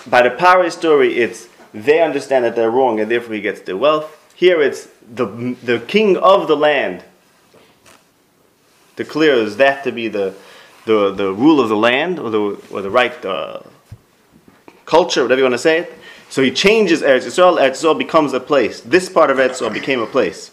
[0.06, 3.76] By the Pari story, it's they understand that they're wrong and therefore he gets their
[3.76, 4.14] wealth.
[4.34, 5.26] Here it's the,
[5.62, 7.04] the king of the land
[8.96, 10.34] declares that to be the,
[10.84, 13.60] the, the rule of the land or the, or the right uh,
[14.84, 15.92] culture, whatever you want to say it.
[16.28, 17.58] So he changes Eretz Yisrael.
[17.58, 18.80] Eretz Yisrael becomes a place.
[18.80, 20.50] This part of Eretz Yisrael became a place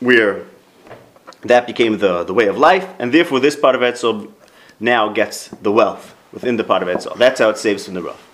[0.00, 0.46] where
[1.42, 4.32] that became the, the way of life, and therefore this part of Eretz Yisrael
[4.80, 7.18] now gets the wealth within the part of Eretz Yisrael.
[7.18, 8.27] That's how it saves from the rough.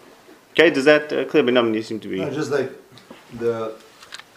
[0.54, 1.42] Okay, does that uh, clear?
[1.42, 2.20] But you seem to be.
[2.20, 2.70] No, just like
[3.38, 3.74] the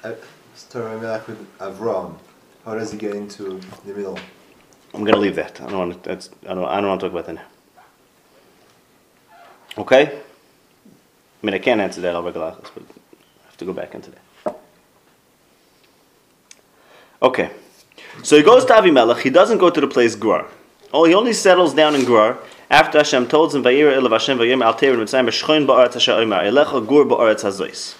[0.04, 0.14] uh,
[0.56, 2.18] story with Avram.
[2.66, 4.18] How does he get into the middle?
[4.96, 5.62] I'm gonna leave that.
[5.62, 6.10] I don't want to.
[6.10, 6.32] That's.
[6.50, 6.66] I don't.
[6.66, 7.46] I don't want to talk about that now.
[9.78, 10.08] Okay.
[10.08, 14.60] I mean, I can't answer that regular, but I have to go back into that.
[17.22, 17.52] Okay.
[18.24, 19.20] So he goes to Avimelech.
[19.22, 20.48] He doesn't go to the place Gur.
[20.92, 24.64] Oh, he only settles down in Gur after Hashem told him, "Vayir elav Hashem vayim
[24.64, 27.96] al teir mitzrayim shchoin ba'aretz omer elecha gur ba'aretz hazois."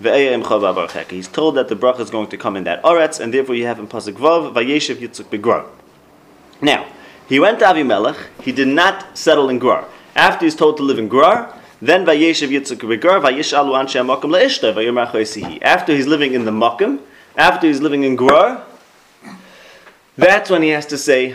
[0.00, 1.10] Ve'eya imcha v'avarchek.
[1.10, 3.66] He's told that the bracha is going to come in that aretz, and therefore you
[3.66, 5.64] have in pasuk vav vayeshev yitzuk begur.
[6.60, 6.86] Now
[7.28, 8.16] he went to Avimelech.
[8.42, 9.84] He did not settle in Gur.
[10.14, 14.72] After he's told to live in Gur, then vayeshev yitzuk begur vayishalu anshe makom leishta
[14.72, 15.58] vayomer choisihi.
[15.62, 17.00] After he's living in the makom,
[17.36, 18.62] after he's living in Gur,
[20.16, 21.34] that's when he has to say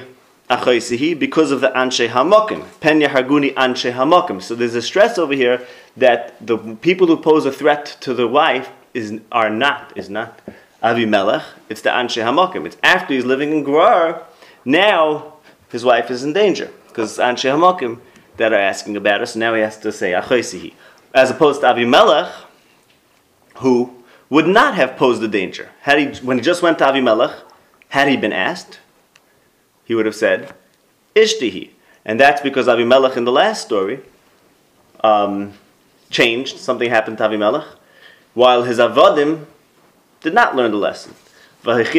[0.50, 2.64] because of the anshe hamokim.
[2.82, 4.42] Penya harguni anshe hamokim.
[4.42, 5.66] So there's a stress over here
[5.98, 10.40] that the people who pose a threat to the wife is are not is not
[10.84, 11.44] Avimelech.
[11.70, 12.66] It's the anshe hamokim.
[12.66, 14.24] It's after he's living in Gerar.
[14.66, 15.34] Now
[15.70, 18.00] his wife is in danger because it's anshe hamokim
[18.38, 19.34] that are asking about us.
[19.34, 20.74] So now he has to say achoisihi,
[21.14, 22.32] as opposed to Avimelech,
[23.58, 27.34] who would not have posed a danger had he when he just went to Avimelech.
[27.90, 28.80] Had he been asked,
[29.86, 30.54] he would have said,
[31.15, 31.69] Ishtihi.
[32.06, 34.00] And that's because Avimelech in the last story
[35.04, 35.54] um,
[36.10, 37.67] changed, something happened to Avimelech,
[38.34, 39.46] while his Avadim
[40.22, 41.13] did not learn the lesson.
[41.63, 41.96] Avimelech,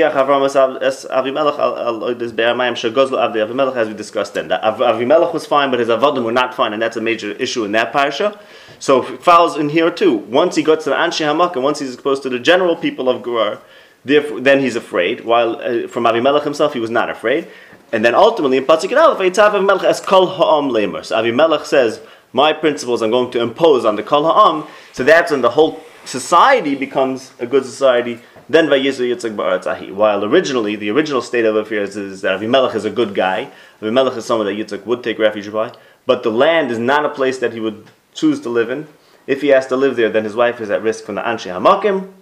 [3.77, 4.51] as we discussed then.
[4.51, 7.73] Avimelech was fine, but his Avadim were not fine, and that's a major issue in
[7.73, 8.39] that parsha.
[8.79, 10.17] So it follows in here too.
[10.17, 13.09] Once he got to the Anshe Hamak, and once he's exposed to the general people
[13.09, 13.63] of Gerar,
[14.05, 15.25] then he's afraid.
[15.25, 17.49] While uh, from Avimelech himself, he was not afraid.
[17.93, 21.05] And then ultimately, in Pasuk Aleph, Avimelech as Kol Ha'am Lemer.
[21.05, 22.01] So Avimelech says,
[22.33, 25.81] "My principles I'm going to impose on the Kol Ha'am." So that's when the whole
[26.05, 28.21] society becomes a good society.
[28.47, 28.69] Then.
[28.69, 33.51] While originally, the original state of affairs is that Avimelech is a good guy.
[33.81, 35.73] Avimelech is someone that Yitzchak would take refuge by.
[36.05, 38.87] But the land is not a place that he would choose to live in.
[39.27, 41.51] If he has to live there, then his wife is at risk from the Anshe
[41.51, 42.13] Hamakim.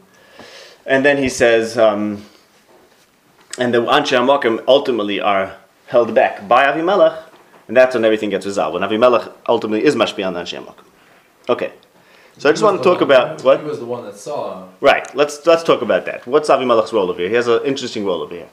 [0.87, 2.25] And then he says, um,
[3.59, 7.23] and the Anshe Hamakim ultimately are held back by Avimelech,
[7.69, 8.75] and that's when everything gets resolved.
[8.75, 10.85] When Avimelech ultimately is on the Anshe Hamakim.
[11.49, 11.73] Okay.
[12.39, 13.61] So I just want to talk about what.
[13.61, 14.67] He was the one that saw.
[14.81, 15.15] Right.
[15.15, 16.27] Let's let's talk about that.
[16.27, 17.29] What's Avimelech's role over here?
[17.29, 18.49] He has an interesting role over here,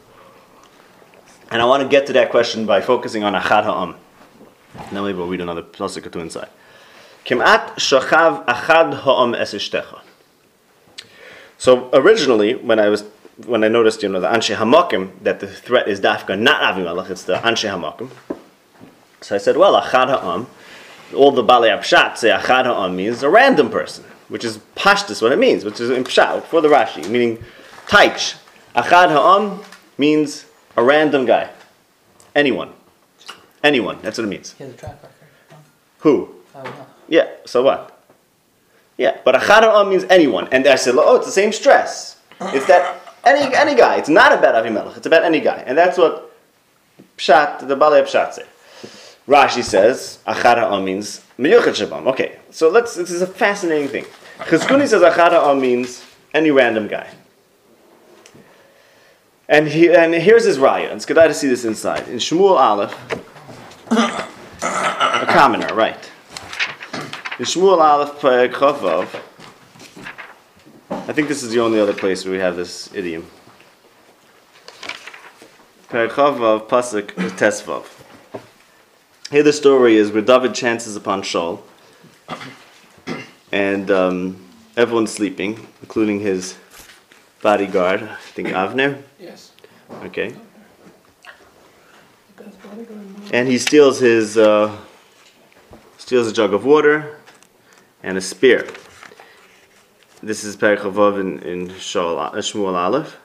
[1.50, 3.96] and I want to get to that question by focusing on Achad Ha'am.
[4.92, 6.50] Now maybe we'll read another pasuk or two inside.
[7.26, 10.02] Kimat shachav Achad Ha'am esishtecha.
[11.60, 13.04] So originally, when I was
[13.46, 17.10] when I noticed, you know, the Anshe Hamakim, that the threat is Dafka, not Avimelech,
[17.10, 18.10] it's the Anshe Hamakim.
[19.22, 20.48] So I said, well, Achad Ha'am,
[21.14, 25.32] all the Balei Pshat say Achad Ha'am means a random person, which is Pashtus, what
[25.32, 27.44] it means, which is in Pshat, for the Rashi, meaning
[27.88, 28.38] Taich.
[28.76, 29.62] Achad Ha'am
[29.98, 30.46] means
[30.78, 31.50] a random guy.
[32.36, 32.72] Anyone.
[33.64, 34.54] Anyone, that's what it means.
[34.54, 35.10] He has a track record.
[36.00, 36.36] Who?
[36.56, 36.86] I don't know.
[37.10, 37.99] Yeah, so what?
[39.00, 40.50] Yeah, but Ha'am means anyone.
[40.52, 42.18] And I said, oh, it's the same stress.
[42.42, 43.96] It's that any, any guy.
[43.96, 45.64] It's not about Avimelech, it's about any guy.
[45.66, 46.36] And that's what
[47.18, 48.46] Pshat, the Balei Pshat say.
[49.26, 52.08] Rashi says, Achad Ha'am means Meyuchat Shabam.
[52.08, 54.04] Okay, so let's, this is a fascinating thing.
[54.40, 57.10] Chizkuni says Achad Ha'am means any random guy.
[59.48, 60.94] And, he, and here's his raya.
[60.94, 62.06] It's good to see this inside.
[62.10, 62.94] In Shmuel Aleph,
[63.92, 66.12] a commoner, right.
[67.40, 69.22] Shmuel Aleph Chavav,
[70.92, 73.26] I think this is the only other place where we have this idiom.
[75.88, 77.86] Chavav Pasuk Tesvav.
[79.32, 81.62] Here the story is where David chances upon Shaul,
[83.54, 86.58] and um, everyone's sleeping, including his
[87.42, 89.02] bodyguard, I think Avner.
[89.18, 89.54] Yes.
[90.04, 90.36] Okay.
[93.32, 94.78] And he steals his uh,
[95.98, 97.16] steals a jug of water
[98.04, 98.68] and a spear.
[100.22, 100.84] This is Perek
[101.20, 103.18] in, in uh, Shmuel Aleph.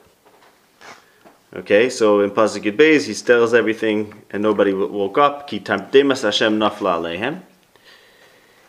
[1.53, 5.47] Okay, so in Pasuk Beis, he steals everything and nobody woke up.
[5.47, 7.41] Ki tamtemas Hashem nafla aleihem.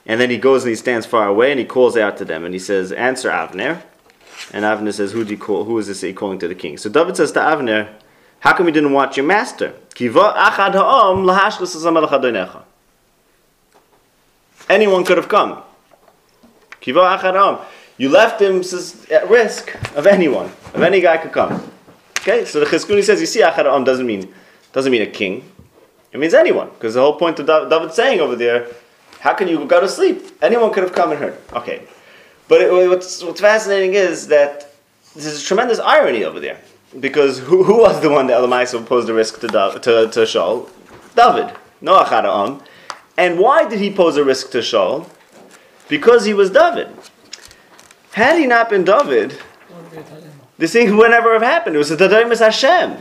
[0.07, 2.44] And then he goes and he stands far away and he calls out to them
[2.44, 3.82] and he says, Answer Avner.
[4.52, 5.64] And Avner says, Who do you call?
[5.64, 6.78] Who is this calling to the king?
[6.78, 7.92] So David says to Avner,
[8.40, 9.74] How come you didn't watch your master?
[14.68, 15.62] Anyone could have come.
[16.81, 17.64] Kiva achad ha'am.
[17.99, 18.62] You left him
[19.11, 21.72] at risk of anyone, of any guy could come.
[22.20, 24.33] Okay, so the Chizkuni says, you see, achad ha'am doesn't mean
[24.72, 25.51] doesn't mean a king.
[26.12, 28.68] It means anyone, because the whole point of David saying over there,
[29.20, 30.22] How can you go to sleep?
[30.43, 31.37] Anyone could have come and heard.
[31.53, 31.83] Okay,
[32.49, 34.72] but it, what's what's fascinating is that
[35.14, 36.61] there's a tremendous irony over there
[37.01, 40.68] because who, who was the one that Elamaisa posed the risk to to to Shaul?
[41.14, 42.62] David, no on,
[43.16, 45.09] and why did he pose a risk to Shaul?
[45.89, 46.89] Because he was David.
[48.12, 49.39] Had he not been David,
[50.59, 51.76] this thing would never have happened.
[51.76, 52.97] It was a Tadayimus Hashem.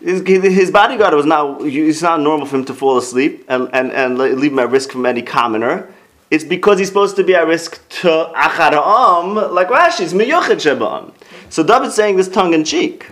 [0.00, 4.18] His, bodyguard was not, it's not normal for him to fall asleep and, and, and
[4.18, 5.90] leave him at risk from any commoner.
[6.30, 11.12] It's because he's supposed to be at risk to Achad Ha'am, like Rashi's, Miyuchid Sheba'am.
[11.48, 13.06] So David's saying this tongue in cheek.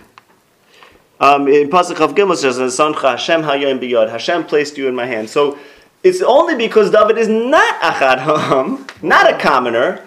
[1.19, 5.05] Um, in Pasuk of Gimel says, "Sancha Hashem Hayom Biyad." Hashem placed you in my
[5.05, 5.29] hand.
[5.29, 5.57] So
[6.03, 10.05] it's only because David is not Achad Ha'am, not a commoner,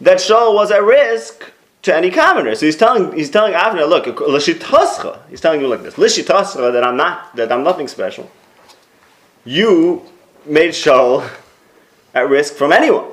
[0.00, 2.54] that Shaul was at risk to any commoner.
[2.54, 5.20] So he's telling he's telling Avner, look, Lishitascha.
[5.28, 8.30] He's telling you like this, Lishitascha, that I'm not that I'm nothing special.
[9.44, 10.02] You
[10.44, 11.28] made Shaul
[12.14, 13.06] at risk from anyone.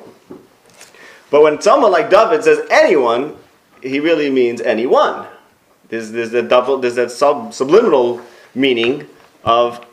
[1.30, 3.36] But when someone like David says anyone,
[3.82, 5.28] he really means anyone.
[5.90, 8.22] There's, there's that double, there's that sub, subliminal
[8.56, 9.08] meaning
[9.44, 9.86] of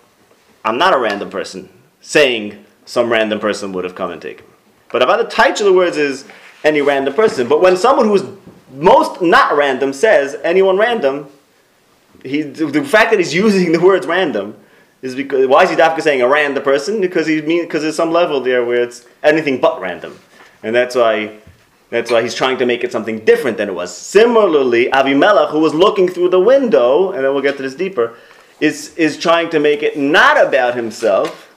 [0.65, 1.69] I'm not a random person
[2.01, 4.47] saying some random person would have come and taken.
[4.91, 6.27] But about the title of the words is
[6.63, 7.49] any random person.
[7.49, 8.25] But when someone who's
[8.73, 11.29] most not random says anyone random,
[12.25, 14.57] he, the fact that he's using the words random
[15.03, 17.01] is because why is he dafka saying a random person?
[17.01, 20.19] Because he mean because there's some level there where it's anything but random,
[20.63, 21.37] and that's why
[21.91, 23.95] that's why he's trying to make it something different than it was.
[23.95, 28.17] Similarly, Avimelech, who was looking through the window, and then we'll get to this deeper,
[28.61, 31.55] is is trying to make it not about himself,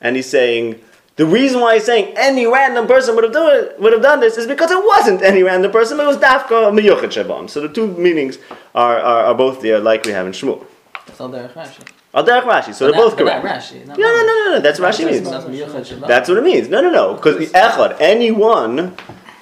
[0.00, 0.80] and he's saying.
[1.16, 4.18] The reason why he's saying any random person would have, do it, would have done
[4.20, 7.50] this is because it wasn't any random person, it was Dafka Miyuchet Shabam.
[7.50, 8.38] So the two meanings
[8.74, 10.64] are, are, are both there, like we have in Shmuel.
[11.06, 11.86] That's all Derech Rashi.
[12.14, 13.44] Al Derech Rashi, so But they're not- both correct.
[13.44, 13.86] Rashi.
[13.86, 15.28] No, no, no, no, no, that's what Rashi means.
[15.30, 16.06] That's Miyuchad Shabam.
[16.08, 16.70] That's what it means.
[16.70, 18.96] No, no, no, because Echad, any one,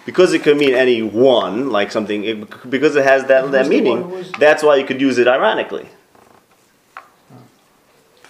[0.06, 3.68] because it could mean any one, like something, it, because it has that, that Who's
[3.68, 5.88] the one meaning, that's why you could use it ironically.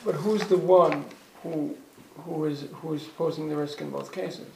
[0.05, 1.05] But who's the one
[1.43, 1.77] who,
[2.25, 4.49] who is, who is posing the risk in both cases?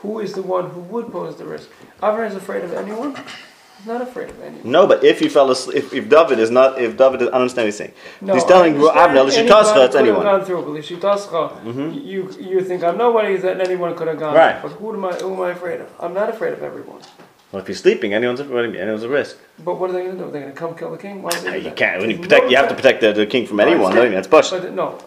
[0.00, 1.70] Who is the one who would pose the risk?
[2.00, 3.14] Avner is afraid of anyone?
[3.78, 4.70] He's not afraid of anyone.
[4.70, 7.30] No, but if you fell asleep, if, if David is not, if David, is, I
[7.30, 7.92] don't understand what he's saying.
[8.20, 10.22] No, he's telling understand Avner, Lishitascha, it's anyone.
[10.22, 11.98] gone through, but Lishitascha, mm-hmm.
[11.98, 14.60] you, you think I'm nobody that anyone could have gone Right.
[14.60, 15.90] But who am I, who am I afraid of?
[16.00, 17.00] I'm not afraid of everyone.
[17.52, 19.36] Well, if you're sleeping, anyone's a, you anyone's a risk.
[19.62, 20.30] But what are they going to do?
[20.30, 21.22] They're going to come kill the king?
[21.22, 22.00] Why would they You can't.
[22.00, 23.92] When you protect, you have to protect the, the king from anyone.
[23.92, 24.04] Understand.
[24.08, 24.50] mean, that's bush.
[24.50, 24.98] But no,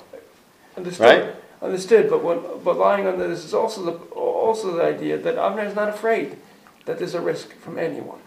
[0.78, 1.26] understood.
[1.26, 1.36] Right?
[1.62, 2.10] Understood.
[2.10, 5.76] But what, but lying under this is also the also the idea that Avner is
[5.76, 6.38] not afraid
[6.86, 8.20] that there's a risk from anyone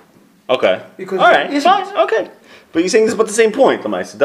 [0.51, 0.83] Okay.
[0.97, 1.63] because All right.
[1.63, 1.97] Fine.
[1.99, 2.31] Okay.
[2.73, 4.19] But you're saying this about the same point, Lamais.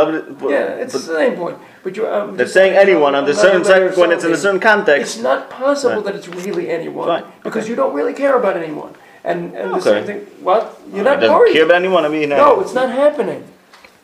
[0.49, 1.57] Yeah, it's but the same point.
[1.83, 2.07] But you.
[2.07, 5.15] Um, They're saying anyone under certain sec- when it's in a certain context.
[5.15, 6.05] It's not possible Right.
[6.05, 7.69] that it's really anyone Fine, because okay.
[7.69, 8.95] you don't really care about anyone.
[9.23, 9.81] And and the Okay.
[9.81, 10.19] same thing.
[10.41, 10.79] What?
[10.93, 11.53] You're not doesn't worried.
[11.53, 12.03] care about anyone.
[12.05, 13.43] I mean, uh, no, it's not happening.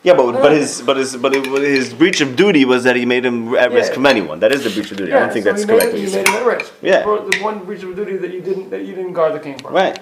[0.02, 3.24] Yeah, but but his but his but his breach of duty was that he made
[3.26, 4.40] him at risk from anyone.
[4.40, 5.12] That is the breach of duty.
[5.12, 5.92] I don't think so that's correct.
[5.92, 6.72] what You made him at risk.
[6.80, 7.02] Yeah.
[7.02, 9.58] For the one breach of duty that you didn't that you didn't guard the king
[9.58, 9.70] for.
[9.70, 9.98] Right.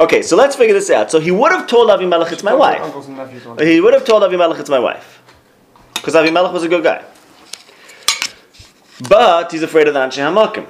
[0.00, 1.10] Okay, so let's figure this out.
[1.10, 2.80] So he would have told Avimelech, "It's my wife."
[3.60, 5.20] He would have told Avimelech, "It's my wife,"
[5.94, 7.00] because Avimelech was a good guy.
[9.08, 10.66] But he's afraid of the Anshe Hamakim.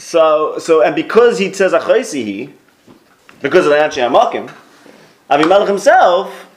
[0.00, 2.50] So, so, and because he says Achaisihi,
[3.42, 4.50] because of the Anshe Hamakim,
[5.28, 6.48] Avimelech himself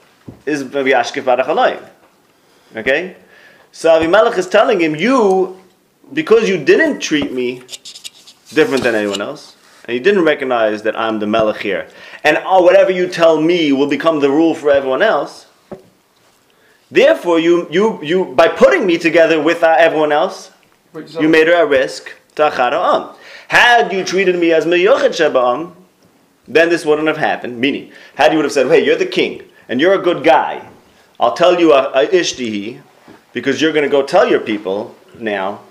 [0.46, 1.86] is maybe Ashkef Barachaloim.
[2.74, 3.18] Okay?
[3.74, 5.60] So Avimelech is telling him, you,
[6.14, 7.64] because you didn't treat me
[8.54, 11.90] different than anyone else, and you didn't recognize that I'm the Melech here,
[12.24, 15.48] and oh, whatever you tell me will become the rule for everyone else.
[16.90, 20.52] Therefore, you, you, you, by putting me together with uh, everyone else,
[20.96, 23.18] is you made her a risk to Achara
[23.54, 25.76] Had you treated me as Meyochet Shabam,
[26.48, 27.60] then this wouldn't have happened.
[27.60, 30.68] Meaning, had you would have said, hey, you're the king, and you're a good guy,
[31.20, 32.82] I'll tell you a, a ishtihi,
[33.32, 35.62] because you're going to go tell your people now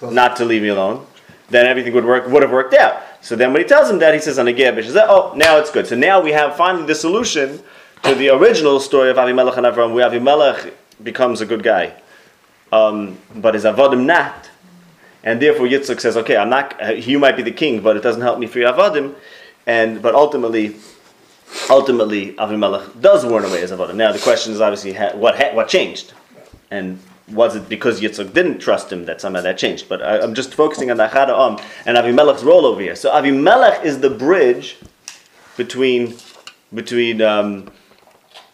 [0.00, 1.06] not to leave me alone,
[1.50, 3.02] then everything would work would have worked out.
[3.20, 5.34] So then when he tells him that, he says on a Gebish, he says, oh,
[5.36, 5.86] now it's good.
[5.86, 7.60] So now we have finally the solution
[8.04, 10.72] to the original story of Avimelech and Avram, where Avimelech
[11.02, 11.92] becomes a good guy,
[12.72, 14.48] um, but his Avodim not.
[15.26, 18.02] And therefore Yitzchak says, okay, I'm not, uh, you might be the king, but it
[18.02, 19.16] doesn't help me free Avodim.
[19.66, 20.76] And, but ultimately,
[21.68, 23.96] ultimately Avimelech does warn away his Avodim.
[23.96, 26.14] Now the question is obviously ha- what, ha- what changed?
[26.70, 27.00] And
[27.32, 29.88] was it because Yitzchak didn't trust him that somehow that changed?
[29.88, 32.94] But I, I'm just focusing on the Achad Ha'am and Avimelech's role over here.
[32.94, 34.78] So Avimelech is the bridge
[35.56, 36.14] between
[36.72, 37.70] between um,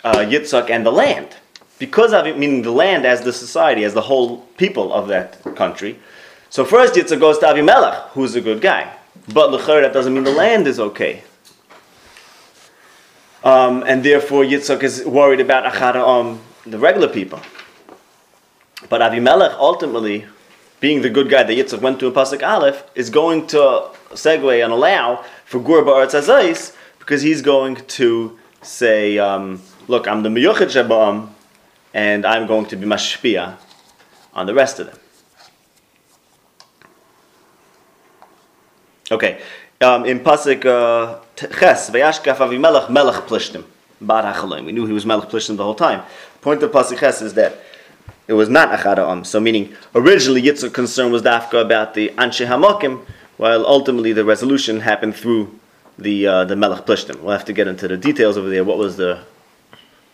[0.05, 1.37] uh, Yitzchak and the land,
[1.79, 5.43] because of it, meaning the land as the society, as the whole people of that
[5.55, 5.99] country.
[6.53, 8.95] So first Yitzchak goes to Avimelech, who's a good guy.
[9.33, 11.23] But l'chayr, that doesn't mean the land is okay.
[13.43, 17.41] Um, and therefore Yitzchak is worried about Achara, um, the regular people.
[18.91, 20.27] But Avimelech ultimately,
[20.79, 24.63] being the good guy that Yitzchak went to in Pasuk Aleph, is going to segue
[24.63, 30.29] and allow for Gur Ba'aretz Azais because he's going to say, um, look, I'm the
[30.29, 31.31] Miyuchid Shabam,
[31.95, 33.57] and I'm going to be Mashpia
[34.35, 34.99] on the rest of them.
[39.13, 39.43] Okay,
[39.83, 43.63] um, in Pasuk uh, Ches, Vayashkaf Avimelech Melech Plishtim,
[44.01, 44.63] Bar.
[44.63, 46.03] We knew he was Melech Plishtim the whole time.
[46.41, 47.59] Point of Pasuk Ches is that
[48.27, 49.23] it was not Achad Ha'am.
[49.25, 53.05] So meaning, originally Yitzchak's concern was Dafka about the Anshe Hamokim,
[53.37, 55.61] while ultimately the resolution happened through
[55.99, 57.21] the uh, the Melech Plishtim.
[57.21, 58.65] We'll have to get into the details over there.
[58.65, 59.21] What was the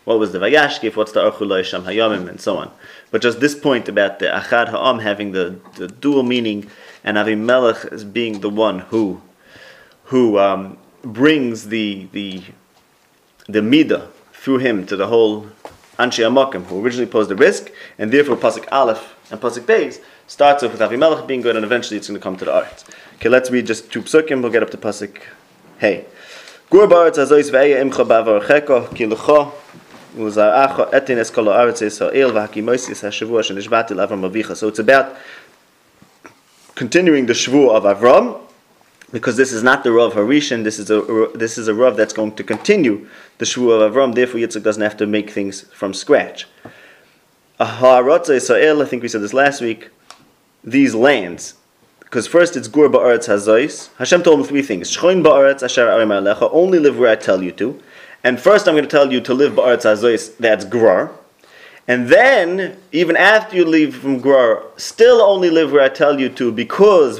[0.06, 2.72] what was the Vayashkif, what's the Archulay Sham Hayamim, and so on.
[3.12, 6.68] But just this point about the Achad Ha'am having the, the dual meaning
[7.08, 9.22] and Avimelech as being the one who
[10.04, 12.42] who um, brings the the
[13.46, 15.46] the midah through him to the whole
[15.98, 20.62] Anshe Amakim, who originally posed the risk, and therefore Pasuk Aleph and Pasuk Beis starts
[20.62, 22.84] off with Avimelech being good, and eventually it's going to come to the art.
[23.14, 24.42] Okay, let's read just two psukim.
[24.42, 25.22] We'll get up to Pasuk
[25.78, 26.04] Hey.
[26.68, 28.04] Gur azois ve'eya imcha
[28.94, 29.06] ki
[30.92, 31.54] etin es Yisrael
[33.00, 34.54] ha'shavua shenishbati l'Avram avicha.
[34.56, 35.16] So it's about
[36.78, 38.40] continuing the shvu of Avram,
[39.10, 42.12] because this is not the Rav Harishan, this is a this is a Rav that's
[42.12, 43.08] going to continue
[43.38, 44.14] the shvu of Avram.
[44.14, 46.46] Therefore, Yitzchak doesn't have to make things from scratch.
[47.58, 49.90] Ha'aretz Yisrael, I think we said this last week.
[50.62, 51.54] These lands,
[51.98, 53.90] because first it's gur ba'aretz hazois.
[53.96, 56.48] Hashem told him three things: Shchoin ba'aretz asher arim alecha.
[56.52, 57.82] Only live where I tell you to.
[58.22, 60.36] And first, I'm going to tell you to live ba'aretz hazois.
[60.36, 61.10] That's grar.
[61.88, 66.28] And then, even after you leave from Grar, still only live where I tell you
[66.28, 67.18] to, because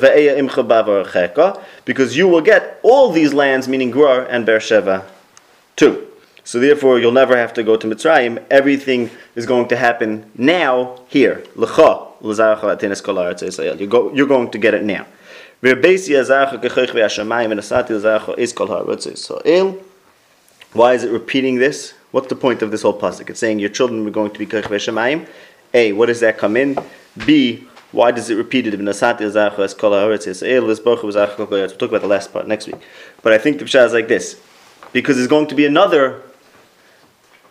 [1.86, 5.06] because you will get all these lands, meaning Grar and Beersheba,
[5.74, 6.06] too.
[6.44, 8.44] So therefore, you'll never have to go to Mitzrayim.
[8.50, 11.42] Everything is going to happen now, here.
[11.54, 11.66] You
[13.86, 15.06] go, You're going to get it now.
[20.74, 21.94] Why is it repeating this?
[22.10, 23.28] What's the point of this whole pasuk?
[23.30, 25.28] It's saying your children are going to be kechoich ve'ashamayim.
[25.74, 26.78] A, what does that come in?
[27.26, 28.78] B, why does it repeat it?
[28.78, 29.30] We'll talk about
[32.00, 32.80] the last part next week.
[33.22, 34.40] But I think the pshat is like this.
[34.92, 36.22] Because there's going to be another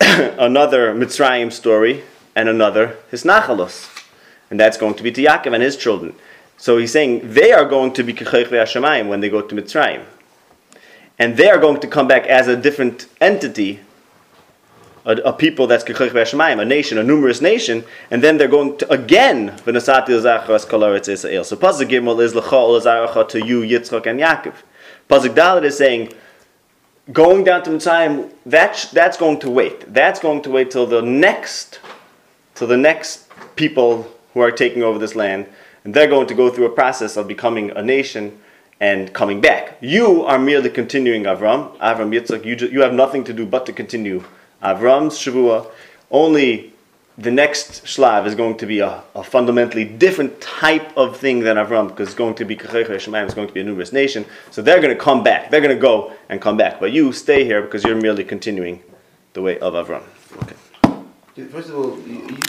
[0.00, 2.02] another Mitzrayim story
[2.34, 4.04] and another Hisnachalos.
[4.50, 6.14] And that's going to be to Yaakov and his children.
[6.56, 10.04] So he's saying they are going to be Kechaych Ve'ashamayim when they go to Mitzrayim.
[11.18, 13.80] And they are going to come back as a different entity,
[15.08, 18.76] a, a people that's Kechaych Ve'ashamayim, a nation, a numerous nation, and then they're going
[18.76, 21.44] to again V'nasati L'zachas Kolaretz Yisrael.
[21.44, 24.54] So Pasuk Gimel is L'chol L'zaracha to you, Yitzchak and Yaakov.
[25.08, 26.12] Pasuk Dalet is saying,
[27.10, 29.92] going down to Mitzrayim, that's, that's going to wait.
[29.92, 31.80] That's going to wait till the next,
[32.54, 33.24] till the next
[33.56, 35.46] people who are taking over this land,
[35.84, 38.38] and they're going to go through a process of becoming a nation
[38.78, 39.78] and coming back.
[39.80, 42.44] You are merely continuing Avram, Avram Yitzchak.
[42.44, 44.22] You, you have nothing to do but to continue
[44.62, 45.66] Avram's Shavua.
[46.10, 46.72] Only
[47.18, 51.56] the next shlav is going to be a, a fundamentally different type of thing than
[51.56, 54.24] Avram, because it's going to be Kachech Shemaim, it's going to be a numerous nation.
[54.52, 55.50] So they're going to come back.
[55.50, 56.78] They're going to go and come back.
[56.78, 58.82] But you stay here because you're merely continuing
[59.32, 60.02] the way of Avram.
[60.42, 60.54] Okay.
[61.50, 62.36] First of all, you, you